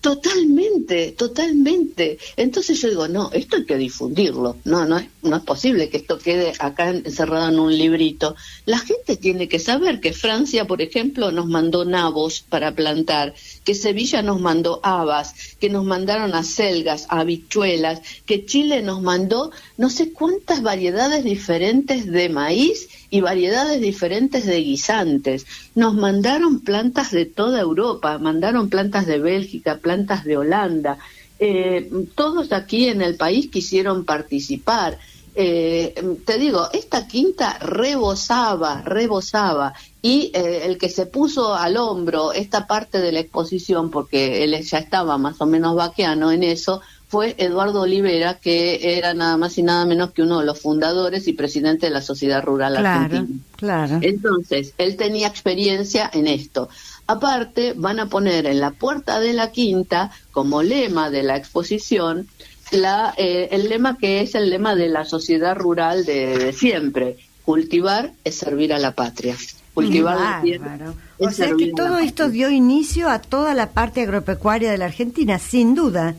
Totalmente, 0.06 1.14
totalmente. 1.14 2.20
Entonces 2.38 2.80
yo 2.80 2.90
digo, 2.90 3.08
no, 3.08 3.32
esto 3.34 3.56
hay 3.56 3.66
que 3.66 3.76
difundirlo. 3.76 4.56
No, 4.64 4.86
no 4.86 5.00
es, 5.00 5.08
no 5.24 5.38
es 5.38 5.42
posible 5.42 5.90
que 5.90 5.98
esto 5.98 6.20
quede 6.20 6.54
acá 6.60 6.92
encerrado 6.92 7.50
en 7.50 7.58
un 7.58 7.76
librito. 7.76 8.36
La 8.68 8.78
gente 8.78 9.18
tiene 9.18 9.48
que 9.48 9.58
saber 9.58 10.00
que 10.02 10.14
Francia, 10.14 10.68
por 10.68 10.84
ejemplo, 10.84 11.32
nos 11.32 11.48
mandó 11.48 11.86
nabos 11.86 12.46
para 12.48 12.76
plantar, 12.76 13.34
que 13.64 13.74
Sevilla 13.74 14.22
nos 14.22 14.40
mandó 14.40 14.80
habas, 14.84 15.34
que 15.60 15.72
nos 15.72 15.86
mandaron 15.86 16.36
acelgas, 16.36 17.08
habichuelas, 17.10 18.02
que 18.28 18.46
Chile 18.46 18.84
nos 18.84 19.02
mandó 19.02 19.50
no 19.76 19.90
sé 19.90 20.14
cuántas 20.14 20.62
variedades 20.62 21.24
diferentes 21.24 22.06
de 22.06 22.30
maíz 22.30 22.90
y 23.10 23.22
variedades 23.22 23.82
diferentes 23.82 24.46
de 24.46 24.58
guisantes. 24.58 25.48
Nos 25.74 25.96
mandaron 25.96 26.60
plantas 26.60 27.10
de 27.12 27.26
toda 27.26 27.62
Europa, 27.62 28.20
mandaron 28.20 28.70
plantas 28.70 29.08
de 29.08 29.20
Bélgica, 29.20 29.78
plantas 29.78 29.95
de 29.96 30.38
Holanda. 30.38 30.98
Eh, 31.40 31.90
todos 32.16 32.52
aquí 32.52 32.88
en 32.88 33.02
el 33.02 33.16
país 33.16 33.50
quisieron 33.50 34.06
participar. 34.06 34.98
Eh, 35.38 35.94
te 36.26 36.38
digo, 36.38 36.70
esta 36.72 37.08
quinta 37.08 37.58
rebosaba, 37.60 38.82
rebosaba, 38.84 39.74
y 40.02 40.32
eh, 40.34 40.62
el 40.66 40.78
que 40.78 40.88
se 40.88 41.08
puso 41.08 41.54
al 41.54 41.76
hombro 41.76 42.32
esta 42.32 42.68
parte 42.68 43.02
de 43.02 43.12
la 43.12 43.20
exposición, 43.20 43.92
porque 43.92 44.46
él 44.46 44.58
ya 44.64 44.78
estaba 44.78 45.18
más 45.18 45.42
o 45.42 45.46
menos 45.46 45.76
vaqueano 45.76 46.32
en 46.32 46.44
eso, 46.44 46.82
fue 47.08 47.36
Eduardo 47.38 47.82
Olivera, 47.82 48.40
que 48.40 48.98
era 48.98 49.14
nada 49.14 49.38
más 49.38 49.58
y 49.58 49.64
nada 49.64 49.86
menos 49.86 50.12
que 50.12 50.24
uno 50.24 50.40
de 50.40 50.46
los 50.46 50.60
fundadores 50.60 51.28
y 51.28 51.34
presidente 51.34 51.88
de 51.88 51.92
la 51.92 52.02
Sociedad 52.02 52.44
Rural 52.44 52.78
Argentina. 52.78 53.28
Claro. 53.58 54.00
Entonces, 54.02 54.74
él 54.78 54.96
tenía 54.96 55.28
experiencia 55.28 56.10
en 56.14 56.28
esto. 56.28 56.70
Aparte, 57.08 57.74
van 57.76 58.00
a 58.00 58.08
poner 58.08 58.46
en 58.48 58.60
la 58.60 58.72
puerta 58.72 59.20
de 59.20 59.34
la 59.34 59.52
quinta, 59.52 60.12
como 60.32 60.64
lema 60.64 61.10
de 61.10 61.24
la 61.24 61.38
exposición, 61.38 62.28
la, 62.72 63.14
eh, 63.18 63.50
el 63.52 63.70
lema 63.70 63.98
que 63.98 64.22
es 64.22 64.34
el 64.36 64.50
lema 64.50 64.76
de 64.76 64.90
la 64.90 65.06
sociedad 65.06 65.56
rural 65.56 66.06
de, 66.06 66.52
siempre. 66.54 67.18
Cultivar 67.44 68.12
es 68.24 68.38
servir 68.38 68.74
a 68.74 68.80
la 68.80 68.92
patria. 68.92 69.36
Cultivar 69.76 70.20
la 70.20 70.42
tierra. 70.42 70.94
O 71.20 71.30
sea 71.30 71.52
que 71.56 71.74
todo 71.76 72.00
esto 72.00 72.30
dio 72.30 72.50
inicio 72.50 73.10
a 73.10 73.20
toda 73.20 73.54
la 73.54 73.70
parte 73.70 74.02
agropecuaria 74.02 74.72
de 74.72 74.80
la 74.80 74.86
Argentina, 74.86 75.38
sin 75.38 75.76
duda. 75.76 76.16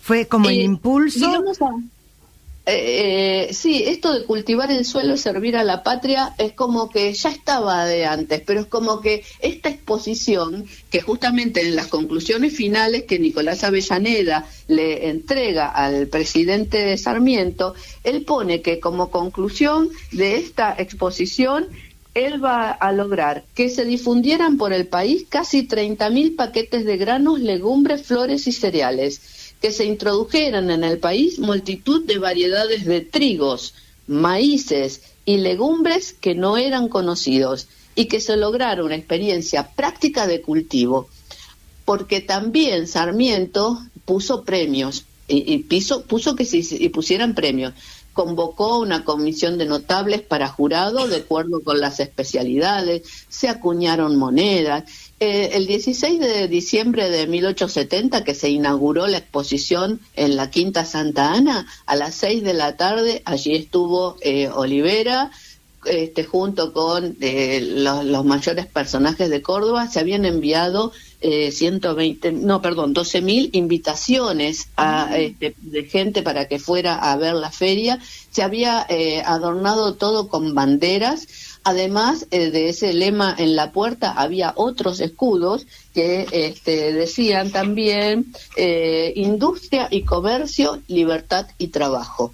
Fue 0.00 0.26
como 0.26 0.48
el 0.48 0.60
eh, 0.60 0.62
impulso. 0.62 1.34
Eh, 1.34 1.54
eh, 2.72 3.48
sí, 3.52 3.84
esto 3.86 4.12
de 4.12 4.24
cultivar 4.24 4.70
el 4.70 4.84
suelo 4.84 5.14
y 5.14 5.18
servir 5.18 5.56
a 5.56 5.64
la 5.64 5.82
patria 5.82 6.34
es 6.38 6.52
como 6.52 6.88
que 6.88 7.12
ya 7.12 7.30
estaba 7.30 7.84
de 7.84 8.06
antes, 8.06 8.42
pero 8.46 8.60
es 8.60 8.66
como 8.66 9.00
que 9.00 9.24
esta 9.40 9.68
exposición, 9.68 10.66
que 10.90 11.00
justamente 11.00 11.60
en 11.60 11.76
las 11.76 11.88
conclusiones 11.88 12.54
finales 12.54 13.04
que 13.04 13.18
Nicolás 13.18 13.64
Avellaneda 13.64 14.46
le 14.68 15.08
entrega 15.08 15.68
al 15.68 16.06
presidente 16.06 16.78
de 16.78 16.98
Sarmiento, 16.98 17.74
él 18.04 18.24
pone 18.24 18.62
que 18.62 18.78
como 18.78 19.10
conclusión 19.10 19.90
de 20.12 20.36
esta 20.36 20.74
exposición 20.78 21.66
él 22.14 22.44
va 22.44 22.70
a 22.70 22.92
lograr 22.92 23.44
que 23.54 23.68
se 23.68 23.84
difundieran 23.84 24.56
por 24.56 24.72
el 24.72 24.86
país 24.86 25.26
casi 25.28 25.66
30.000 25.66 26.36
paquetes 26.36 26.84
de 26.84 26.96
granos, 26.96 27.40
legumbres, 27.40 28.02
flores 28.02 28.46
y 28.46 28.52
cereales 28.52 29.20
que 29.60 29.72
se 29.72 29.84
introdujeran 29.84 30.70
en 30.70 30.84
el 30.84 30.98
país 30.98 31.38
multitud 31.38 32.04
de 32.04 32.18
variedades 32.18 32.84
de 32.84 33.00
trigos, 33.02 33.74
maíces 34.06 35.02
y 35.24 35.38
legumbres 35.38 36.12
que 36.12 36.34
no 36.34 36.56
eran 36.56 36.88
conocidos 36.88 37.68
y 37.94 38.06
que 38.06 38.20
se 38.20 38.36
lograra 38.36 38.84
una 38.84 38.96
experiencia 38.96 39.68
práctica 39.68 40.26
de 40.26 40.40
cultivo, 40.40 41.08
porque 41.84 42.20
también 42.20 42.88
Sarmiento 42.88 43.78
puso 44.04 44.44
premios 44.44 45.04
y, 45.28 45.58
puso 46.08 46.34
que 46.34 46.44
se 46.44 46.90
pusieran 46.90 47.34
premios. 47.34 47.74
Convocó 48.12 48.78
una 48.78 49.04
comisión 49.04 49.58
de 49.58 49.66
notables 49.66 50.20
para 50.20 50.48
jurado 50.48 51.06
de 51.06 51.16
acuerdo 51.16 51.62
con 51.62 51.80
las 51.80 52.00
especialidades, 52.00 53.02
se 53.28 53.48
acuñaron 53.48 54.16
monedas. 54.16 54.84
Eh, 55.20 55.50
el 55.52 55.66
16 55.66 56.18
de 56.18 56.48
diciembre 56.48 57.10
de 57.10 57.26
1870, 57.26 58.24
que 58.24 58.34
se 58.34 58.48
inauguró 58.48 59.06
la 59.06 59.18
exposición 59.18 60.00
en 60.16 60.36
la 60.36 60.50
Quinta 60.50 60.84
Santa 60.84 61.32
Ana, 61.32 61.66
a 61.86 61.96
las 61.96 62.14
6 62.14 62.42
de 62.42 62.54
la 62.54 62.76
tarde, 62.76 63.22
allí 63.26 63.54
estuvo 63.54 64.16
eh, 64.22 64.48
Olivera, 64.48 65.30
este, 65.84 66.24
junto 66.24 66.74
con 66.74 67.16
eh, 67.20 67.60
los, 67.62 68.24
mayores 68.24 68.66
personajes 68.66 69.30
de 69.30 69.40
Córdoba, 69.40 69.88
se 69.88 70.00
habían 70.00 70.26
enviado 70.26 70.92
120, 71.20 72.32
no, 72.32 72.62
perdón, 72.62 72.94
12.000 72.94 73.50
invitaciones 73.52 74.68
a, 74.76 75.16
este, 75.18 75.54
de 75.60 75.84
gente 75.84 76.22
para 76.22 76.48
que 76.48 76.58
fuera 76.58 76.94
a 76.94 77.16
ver 77.16 77.34
la 77.34 77.50
feria. 77.50 77.98
Se 78.30 78.42
había 78.42 78.86
adornado 79.26 79.94
todo 79.94 80.28
con 80.28 80.54
banderas 80.54 81.26
Además 81.62 82.26
eh, 82.30 82.50
de 82.50 82.70
ese 82.70 82.94
lema 82.94 83.34
en 83.36 83.54
la 83.54 83.70
puerta, 83.70 84.12
había 84.12 84.52
otros 84.56 85.00
escudos 85.00 85.66
que 85.92 86.26
este, 86.32 86.92
decían 86.92 87.50
también 87.50 88.32
eh, 88.56 89.12
industria 89.16 89.88
y 89.90 90.02
comercio, 90.04 90.80
libertad 90.88 91.46
y 91.58 91.68
trabajo. 91.68 92.32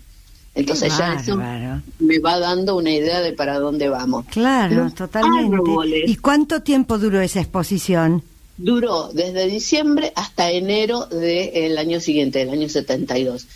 Entonces 0.54 0.96
ya 0.96 1.14
eso 1.14 1.36
me 1.36 2.18
va 2.18 2.38
dando 2.38 2.76
una 2.76 2.90
idea 2.90 3.20
de 3.20 3.34
para 3.34 3.58
dónde 3.58 3.90
vamos. 3.90 4.24
Claro, 4.30 4.90
totalmente. 4.90 5.58
¿Y 6.06 6.16
cuánto 6.16 6.62
tiempo 6.62 6.96
duró 6.96 7.20
esa 7.20 7.40
exposición? 7.40 8.22
Duró 8.56 9.10
desde 9.12 9.46
diciembre 9.46 10.12
hasta 10.14 10.50
enero 10.50 11.06
del 11.06 11.76
año 11.78 12.00
siguiente, 12.00 12.40
del 12.40 12.50
año 12.50 12.68
72. 12.68 13.46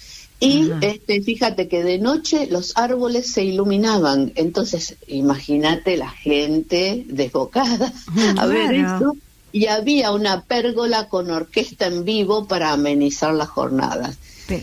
Y 0.40 0.70
este, 0.80 1.20
fíjate 1.20 1.68
que 1.68 1.84
de 1.84 1.98
noche 1.98 2.46
los 2.50 2.76
árboles 2.76 3.30
se 3.30 3.44
iluminaban, 3.44 4.32
entonces 4.36 4.96
imagínate 5.06 5.98
la 5.98 6.08
gente 6.08 7.04
desbocada 7.06 7.92
a 8.38 8.46
ver 8.46 8.74
eso. 8.74 9.16
Y 9.52 9.66
había 9.66 10.12
una 10.12 10.44
pérgola 10.44 11.08
con 11.08 11.30
orquesta 11.30 11.86
en 11.86 12.04
vivo 12.04 12.46
para 12.46 12.72
amenizar 12.72 13.34
las 13.34 13.48
jornadas. 13.48 14.16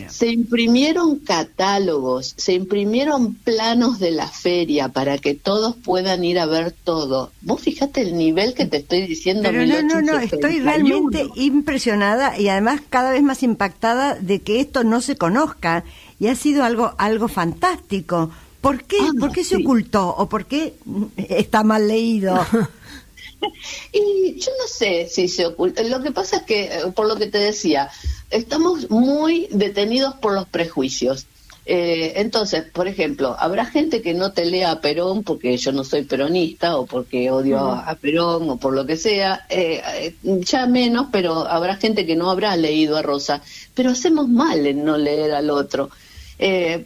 Se 0.08 0.28
imprimieron 0.28 1.18
catálogos, 1.18 2.34
se 2.36 2.52
imprimieron 2.54 3.34
planos 3.34 3.98
de 3.98 4.10
la 4.10 4.28
feria 4.28 4.88
para 4.88 5.18
que 5.18 5.34
todos 5.34 5.76
puedan 5.76 6.24
ir 6.24 6.38
a 6.38 6.46
ver 6.46 6.72
todo. 6.72 7.32
Vos 7.40 7.60
fíjate 7.60 8.02
el 8.02 8.16
nivel 8.16 8.54
que 8.54 8.66
te 8.66 8.78
estoy 8.78 9.06
diciendo. 9.06 9.42
Pero 9.44 9.66
no, 9.66 9.82
no, 9.82 10.02
no, 10.02 10.18
estoy 10.18 10.60
realmente 10.60 11.26
impresionada 11.36 12.38
y 12.38 12.48
además 12.48 12.80
cada 12.88 13.12
vez 13.12 13.22
más 13.22 13.42
impactada 13.42 14.14
de 14.14 14.40
que 14.40 14.60
esto 14.60 14.84
no 14.84 15.00
se 15.00 15.16
conozca 15.16 15.84
y 16.18 16.28
ha 16.28 16.34
sido 16.34 16.64
algo, 16.64 16.94
algo 16.98 17.28
fantástico. 17.28 18.30
¿Por 18.60 18.84
qué, 18.84 18.98
¿por 19.18 19.32
qué 19.32 19.44
se 19.44 19.56
ocultó 19.56 20.08
o 20.08 20.28
por 20.28 20.46
qué 20.46 20.74
está 21.16 21.62
mal 21.62 21.86
leído? 21.86 22.44
y 23.92 24.38
yo 24.38 24.50
no 24.58 24.66
sé 24.66 25.08
si 25.08 25.28
se 25.28 25.46
oculta. 25.46 25.82
Lo 25.84 26.02
que 26.02 26.10
pasa 26.10 26.38
es 26.38 26.42
que, 26.42 26.64
eh, 26.64 26.70
por 26.94 27.06
lo 27.06 27.16
que 27.16 27.28
te 27.28 27.38
decía, 27.38 27.88
estamos 28.30 28.90
muy 28.90 29.48
detenidos 29.50 30.14
por 30.14 30.34
los 30.34 30.46
prejuicios. 30.46 31.26
Eh, 31.70 32.14
entonces, 32.16 32.64
por 32.64 32.88
ejemplo, 32.88 33.36
habrá 33.38 33.66
gente 33.66 34.00
que 34.00 34.14
no 34.14 34.32
te 34.32 34.46
lea 34.46 34.70
a 34.70 34.80
Perón 34.80 35.22
porque 35.22 35.54
yo 35.58 35.70
no 35.70 35.84
soy 35.84 36.04
peronista 36.04 36.78
o 36.78 36.86
porque 36.86 37.30
odio 37.30 37.58
a 37.58 37.94
Perón 37.96 38.48
o 38.48 38.56
por 38.56 38.74
lo 38.74 38.86
que 38.86 38.96
sea, 38.96 39.44
eh, 39.50 40.14
ya 40.22 40.66
menos, 40.66 41.08
pero 41.12 41.46
habrá 41.46 41.76
gente 41.76 42.06
que 42.06 42.16
no 42.16 42.30
habrá 42.30 42.56
leído 42.56 42.96
a 42.96 43.02
Rosa, 43.02 43.42
pero 43.74 43.90
hacemos 43.90 44.28
mal 44.28 44.66
en 44.66 44.82
no 44.82 44.96
leer 44.96 45.32
al 45.32 45.50
otro. 45.50 45.90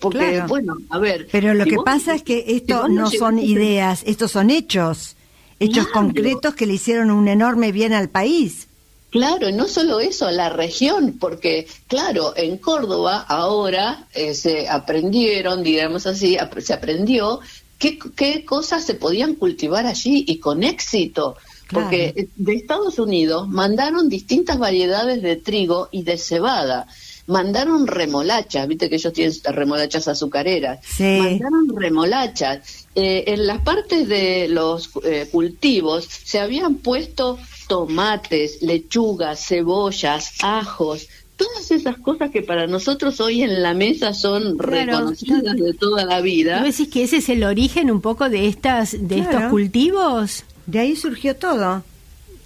porque, 0.00 0.42
bueno, 0.48 0.76
a 0.90 0.98
ver. 0.98 1.28
Pero 1.30 1.54
lo 1.54 1.64
que 1.64 1.76
pasa 1.84 2.16
es 2.16 2.22
que 2.22 2.44
esto 2.48 2.88
no 2.88 3.08
son 3.08 3.38
ideas, 3.38 4.02
estos 4.04 4.32
son 4.32 4.50
hechos 4.50 5.14
hechos 5.62 5.86
concretos 5.88 6.54
que 6.54 6.66
le 6.66 6.74
hicieron 6.74 7.10
un 7.10 7.28
enorme 7.28 7.72
bien 7.72 7.92
al 7.92 8.08
país. 8.08 8.68
Claro, 9.12 9.46
y 9.46 9.52
no 9.52 9.68
solo 9.68 10.00
eso, 10.00 10.30
la 10.30 10.48
región, 10.48 11.18
porque 11.20 11.68
claro, 11.86 12.32
en 12.34 12.56
Córdoba 12.56 13.18
ahora 13.28 14.06
eh, 14.14 14.34
se 14.34 14.70
aprendieron, 14.70 15.62
digamos 15.62 16.06
así, 16.06 16.38
se 16.60 16.72
aprendió 16.72 17.40
qué, 17.78 17.98
qué, 18.16 18.46
cosas 18.46 18.86
se 18.86 18.94
podían 18.94 19.34
cultivar 19.34 19.84
allí 19.84 20.24
y 20.26 20.38
con 20.38 20.64
éxito. 20.64 21.36
Porque 21.70 22.28
de 22.36 22.54
Estados 22.54 22.98
Unidos 22.98 23.48
mandaron 23.48 24.08
distintas 24.08 24.58
variedades 24.58 25.22
de 25.22 25.36
trigo 25.36 25.88
y 25.90 26.02
de 26.02 26.18
cebada 26.18 26.86
mandaron 27.26 27.86
remolachas, 27.86 28.66
viste 28.66 28.88
que 28.88 28.96
ellos 28.96 29.12
tienen 29.12 29.34
remolachas 29.44 30.08
azucareras, 30.08 30.80
mandaron 30.98 31.68
remolachas. 31.74 32.86
Eh, 32.94 33.24
en 33.28 33.46
las 33.46 33.62
partes 33.62 34.08
de 34.08 34.48
los 34.48 34.90
eh, 35.04 35.28
cultivos 35.30 36.06
se 36.24 36.40
habían 36.40 36.76
puesto 36.76 37.38
tomates, 37.72 38.60
lechugas, 38.60 39.46
cebollas, 39.46 40.34
ajos, 40.42 41.08
todas 41.38 41.70
esas 41.70 41.96
cosas 41.96 42.30
que 42.30 42.42
para 42.42 42.66
nosotros 42.66 43.18
hoy 43.18 43.42
en 43.42 43.62
la 43.62 43.72
mesa 43.72 44.12
son 44.12 44.58
reconocidas 44.58 45.56
de 45.56 45.72
toda 45.72 46.04
la 46.04 46.20
vida. 46.20 46.60
¿No 46.60 46.66
decís 46.66 46.88
que 46.88 47.02
ese 47.04 47.16
es 47.16 47.30
el 47.30 47.44
origen 47.44 47.90
un 47.90 48.02
poco 48.02 48.28
de 48.28 48.46
estas 48.46 48.94
de 49.08 49.20
estos 49.20 49.44
cultivos? 49.44 50.44
De 50.66 50.80
ahí 50.80 50.96
surgió 50.96 51.34
todo. 51.34 51.82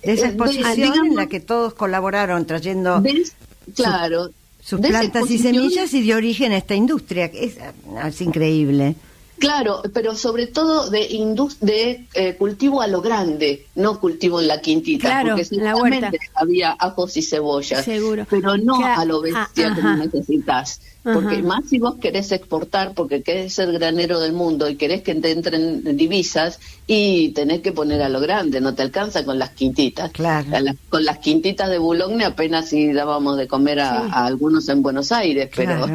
De 0.05 0.13
esa 0.13 0.27
eh, 0.27 0.29
exposición 0.29 1.07
en 1.07 1.17
la 1.17 1.27
que 1.27 1.41
todos 1.41 1.75
colaboraron 1.75 2.47
trayendo 2.47 3.03
Claro, 3.75 4.31
sus 4.63 4.79
plantas 4.79 5.29
y 5.29 5.39
semillas 5.39 5.93
y 5.93 6.07
de 6.07 6.15
origen 6.15 6.53
a 6.53 6.57
esta 6.57 6.77
industria. 6.77 7.25
Es, 7.35 7.57
es 8.07 8.21
increíble. 8.21 8.95
Claro, 9.39 9.83
pero 9.93 10.15
sobre 10.15 10.47
todo 10.47 10.89
de, 10.91 11.09
de 11.61 12.07
eh, 12.15 12.37
cultivo 12.37 12.81
a 12.81 12.87
lo 12.87 13.03
grande, 13.03 13.67
no 13.75 14.01
cultivo 14.01 14.41
en 14.41 14.49
la 14.49 14.61
quintita, 14.61 15.09
claro, 15.09 15.31
porque 15.31 15.45
seguramente 15.45 16.19
había 16.35 16.73
ajos 16.79 17.17
y 17.17 17.23
cebollas, 17.23 17.85
Seguro. 17.85 18.27
pero 18.29 18.57
no 18.57 18.85
a 18.85 19.05
lo 19.05 19.21
bestia 19.21 19.75
que 19.75 19.83
necesitas. 19.83 20.81
Porque 21.03 21.41
más 21.41 21.69
si 21.69 21.79
vos 21.79 21.97
querés 22.01 22.33
exportar, 22.33 22.93
porque 22.93 23.23
querés 23.23 23.55
ser 23.55 23.71
granero 23.71 24.19
del 24.19 24.33
mundo 24.33 24.69
y 24.69 24.75
querés 24.75 25.03
que 25.03 25.15
te 25.15 25.31
entren 25.31 25.97
divisas, 25.97 26.59
y 26.89 27.29
tenés 27.29 27.61
que 27.61 27.71
poner 27.71 28.03
a 28.03 28.09
lo 28.09 28.19
grande, 28.19 28.61
no 28.61 28.75
te 28.75 28.83
alcanza 28.83 29.25
con 29.25 29.39
las 29.39 29.51
quintitas. 29.51 30.11
Claro. 30.11 30.49
con 30.89 31.05
las 31.05 31.19
quintitas 31.19 31.71
de 31.71 31.79
Boulogne 31.79 32.25
apenas 32.25 32.71
si 32.71 32.93
dábamos 32.93 33.37
de 33.37 33.47
comer 33.47 33.81
a, 33.81 34.27
algunos 34.27 34.69
en 34.69 34.83
Buenos 34.83 35.13
Aires, 35.13 35.49
pero... 35.55 35.87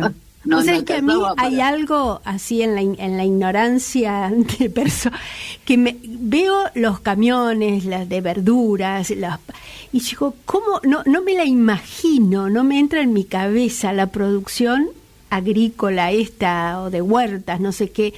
No, 0.44 0.58
o 0.58 0.62
sea, 0.64 0.76
es 0.76 0.84
que 0.84 0.96
a 0.96 1.02
mí 1.02 1.14
hay 1.38 1.62
algo 1.62 2.20
así 2.26 2.64
en 2.64 2.74
la, 2.74 2.82
en 2.82 3.18
la 3.18 3.26
ignorancia 3.26 4.32
de 4.60 4.70
persona 4.70 5.20
que 5.66 5.78
me 5.78 5.98
veo 6.04 6.64
los 6.74 7.00
camiones, 7.00 7.86
las 7.86 8.10
de 8.10 8.22
verduras, 8.22 9.12
las, 9.12 9.40
y 9.92 10.00
digo, 10.00 10.36
¿cómo? 10.46 10.80
No, 10.84 11.04
no 11.06 11.22
me 11.22 11.36
la 11.36 11.46
imagino, 11.46 12.50
no 12.50 12.64
me 12.64 12.80
entra 12.80 13.02
en 13.02 13.14
mi 13.14 13.24
cabeza 13.24 13.94
la 13.94 14.08
producción 14.08 14.90
agrícola 15.30 16.12
esta 16.12 16.82
o 16.82 16.90
de 16.90 17.02
huertas, 17.02 17.60
no 17.60 17.72
sé 17.72 17.92
qué, 17.92 18.14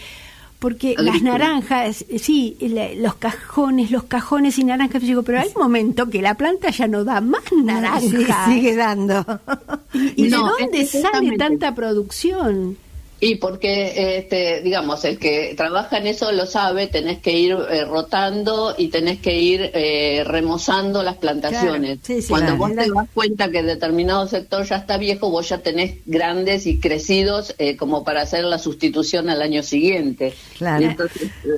porque 0.64 0.96
las 0.98 1.22
naranjas, 1.22 2.06
sí, 2.20 2.56
los 2.96 3.16
cajones, 3.16 3.92
los 3.92 4.04
cajones 4.04 4.58
y 4.58 4.64
naranjas, 4.64 5.02
digo, 5.02 5.22
pero 5.22 5.42
hay 5.42 5.50
un 5.54 5.62
momento 5.62 6.10
que 6.10 6.22
la 6.22 6.36
planta 6.36 6.70
ya 6.70 6.88
no 6.88 7.04
da 7.04 7.20
más 7.20 7.44
naranjas. 7.52 8.46
sigue 8.48 8.74
dando. 8.74 9.26
¿Y, 9.94 10.30
de 10.30 10.38
dónde 10.38 10.86
sale 10.86 11.36
tanta 11.36 11.76
producción? 11.76 12.78
Y 13.26 13.36
porque, 13.36 14.18
este, 14.18 14.60
digamos, 14.62 15.06
el 15.06 15.18
que 15.18 15.54
trabaja 15.56 15.98
en 15.98 16.08
eso 16.08 16.34
lo 16.34 16.46
sabe, 16.46 16.88
tenés 16.88 17.20
que 17.20 17.32
ir 17.32 17.54
eh, 17.54 17.86
rotando 17.86 18.76
y 18.78 18.90
tenés 18.90 19.20
que 19.20 19.40
ir 19.40 19.72
eh, 19.74 20.26
remozando 20.26 21.02
las 21.04 21.16
plantaciones. 21.16 22.00
Cuando 22.28 22.58
vos 22.58 22.72
te 22.72 22.92
das 22.92 23.08
cuenta 23.14 23.50
que 23.50 23.64
determinado 23.64 24.28
sector 24.28 24.66
ya 24.66 24.76
está 24.76 24.98
viejo, 24.98 25.30
vos 25.30 25.48
ya 25.48 25.60
tenés 25.60 26.00
grandes 26.06 26.68
y 26.68 26.82
crecidos 26.82 27.56
eh, 27.60 27.78
como 27.78 28.04
para 28.04 28.24
hacer 28.24 28.44
la 28.44 28.60
sustitución 28.60 29.30
al 29.30 29.42
año 29.42 29.64
siguiente. 29.64 30.34
Claro. 30.58 30.94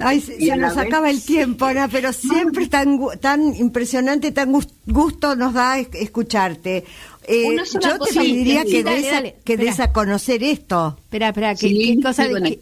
Ay, 0.01 0.21
se, 0.21 0.55
nos 0.57 0.77
acaba 0.77 1.09
el 1.09 1.23
tiempo, 1.23 1.65
Ana, 1.65 1.87
pero 1.87 2.13
siempre 2.13 2.67
tan, 2.67 2.99
tan 3.19 3.55
impresionante, 3.55 4.31
tan 4.31 4.53
gusto 4.85 5.35
nos 5.35 5.55
da 5.55 5.79
escucharte. 5.79 6.83
Eh, 7.27 7.57
yo 7.73 7.99
te 7.99 8.13
pediría 8.13 8.63
que, 8.65 8.83
des, 8.83 9.33
que 9.43 9.57
des 9.57 9.79
a 9.79 9.91
conocer 9.91 10.43
esto. 10.43 10.97
Espera, 11.03 11.29
espera, 11.29 11.55
¿qué, 11.55 11.97
cosa 12.01 12.27
de, 12.27 12.59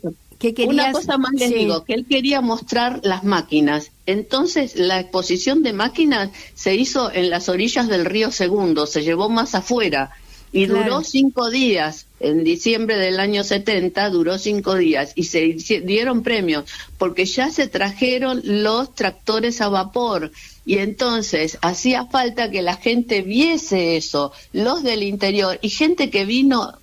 Una 0.65 0.91
cosa 0.91 1.17
más 1.17 1.33
les 1.33 1.53
digo, 1.53 1.83
que 1.83 1.93
él 1.93 2.05
quería 2.07 2.41
mostrar 2.41 3.01
las 3.03 3.23
máquinas. 3.23 3.91
Entonces, 4.05 4.75
la 4.75 4.99
exposición 4.99 5.63
de 5.63 5.73
máquinas 5.73 6.29
se 6.55 6.75
hizo 6.75 7.11
en 7.11 7.29
las 7.29 7.49
orillas 7.49 7.87
del 7.87 8.05
río 8.05 8.31
Segundo, 8.31 8.85
se 8.85 9.03
llevó 9.03 9.29
más 9.29 9.55
afuera. 9.55 10.11
Y 10.55 10.67
duró 10.67 11.01
cinco 11.01 11.49
días. 11.49 12.05
En 12.19 12.43
diciembre 12.43 12.97
del 12.97 13.19
año 13.19 13.43
70 13.43 14.11
duró 14.11 14.37
cinco 14.37 14.75
días 14.75 15.13
y 15.15 15.23
se 15.23 15.57
dieron 15.83 16.21
premios 16.21 16.65
porque 16.99 17.25
ya 17.25 17.49
se 17.49 17.67
trajeron 17.67 18.39
los 18.43 18.93
tractores 18.93 19.61
a 19.61 19.69
vapor 19.69 20.31
y 20.65 20.77
entonces 20.77 21.57
hacía 21.61 22.05
falta 22.05 22.49
que 22.49 22.61
la 22.61 22.75
gente 22.75 23.21
viese 23.21 23.97
eso, 23.97 24.31
los 24.53 24.83
del 24.83 25.03
interior 25.03 25.59
y 25.61 25.69
gente 25.69 26.09
que 26.09 26.25
vino, 26.25 26.73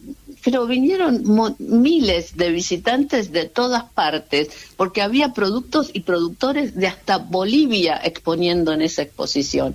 pero 0.45 0.66
vinieron 0.66 1.25
miles 1.59 2.37
de 2.37 2.51
visitantes 2.51 3.33
de 3.33 3.47
todas 3.47 3.85
partes, 3.85 4.51
porque 4.77 5.01
había 5.01 5.33
productos 5.33 5.90
y 5.93 6.01
productores 6.01 6.75
de 6.75 6.88
hasta 6.88 7.19
Bolivia 7.19 8.01
exponiendo 8.03 8.73
en 8.73 8.83
esa 8.83 9.03
exposición. 9.03 9.75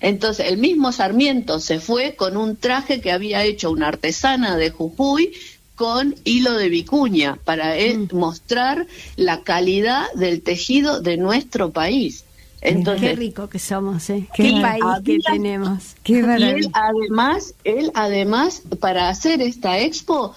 Entonces, 0.00 0.46
el 0.48 0.56
mismo 0.56 0.92
Sarmiento 0.92 1.60
se 1.60 1.78
fue 1.78 2.14
con 2.14 2.36
un 2.36 2.56
traje 2.56 3.00
que 3.00 3.12
había 3.12 3.44
hecho 3.44 3.70
una 3.70 3.88
artesana 3.88 4.56
de 4.56 4.70
Jujuy 4.70 5.32
con 5.74 6.14
hilo 6.24 6.54
de 6.54 6.68
vicuña 6.68 7.38
para 7.44 7.74
mm. 7.74 8.08
mostrar 8.12 8.86
la 9.16 9.42
calidad 9.42 10.04
del 10.14 10.42
tejido 10.42 11.00
de 11.00 11.16
nuestro 11.16 11.70
país. 11.70 12.24
Entonces, 12.60 13.10
qué 13.10 13.16
rico 13.16 13.48
que 13.48 13.58
somos, 13.58 14.10
¿eh? 14.10 14.26
Qué, 14.34 14.58
país 14.60 14.84
que 15.04 15.18
tenemos. 15.18 15.94
Qué 16.02 16.12
y 16.12 16.42
él 16.42 16.70
además, 16.74 17.54
él 17.64 17.90
además, 17.94 18.62
para 18.80 19.08
hacer 19.08 19.40
esta 19.40 19.78
expo, 19.78 20.34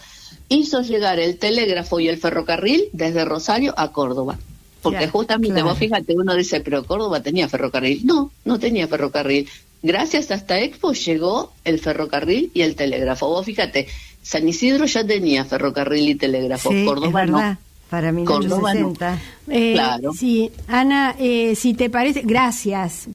hizo 0.48 0.82
llegar 0.82 1.20
el 1.20 1.38
telégrafo 1.38 2.00
y 2.00 2.08
el 2.08 2.18
ferrocarril 2.18 2.86
desde 2.94 3.26
Rosario 3.26 3.74
a 3.78 3.92
Córdoba. 3.92 4.40
Porque 4.82 5.08
justamente, 5.08 5.64
vos 5.64 5.78
fíjate, 5.78 6.14
uno 6.14 6.36
dice, 6.36 6.60
pero 6.60 6.84
Córdoba 6.84 7.22
tenía 7.22 7.48
ferrocarril. 7.48 8.06
No, 8.06 8.32
no 8.44 8.60
tenía 8.60 8.88
ferrocarril. 8.88 9.50
Gracias 9.82 10.32
a 10.32 10.36
esta 10.36 10.60
expo 10.60 10.94
llegó 10.94 11.54
el 11.64 11.80
ferrocarril 11.80 12.52
y 12.54 12.62
el 12.62 12.76
telégrafo. 12.76 13.28
Vos 13.28 13.46
fíjate, 13.46 13.88
San 14.22 14.48
Isidro 14.48 14.86
ya 14.86 15.06
tenía 15.06 15.46
ferrocarril 15.46 16.10
y 16.10 16.16
telégrafo. 16.16 16.70
Córdoba 16.86 17.26
no 17.26 17.58
para 17.94 18.12
1960. 18.12 19.20
Eh, 19.50 19.74
claro. 19.74 20.14
Sí, 20.14 20.50
Ana, 20.68 21.16
eh, 21.20 21.54
si 21.56 21.76
te 21.76 21.92
parece, 21.92 22.24
gracias. 22.26 23.08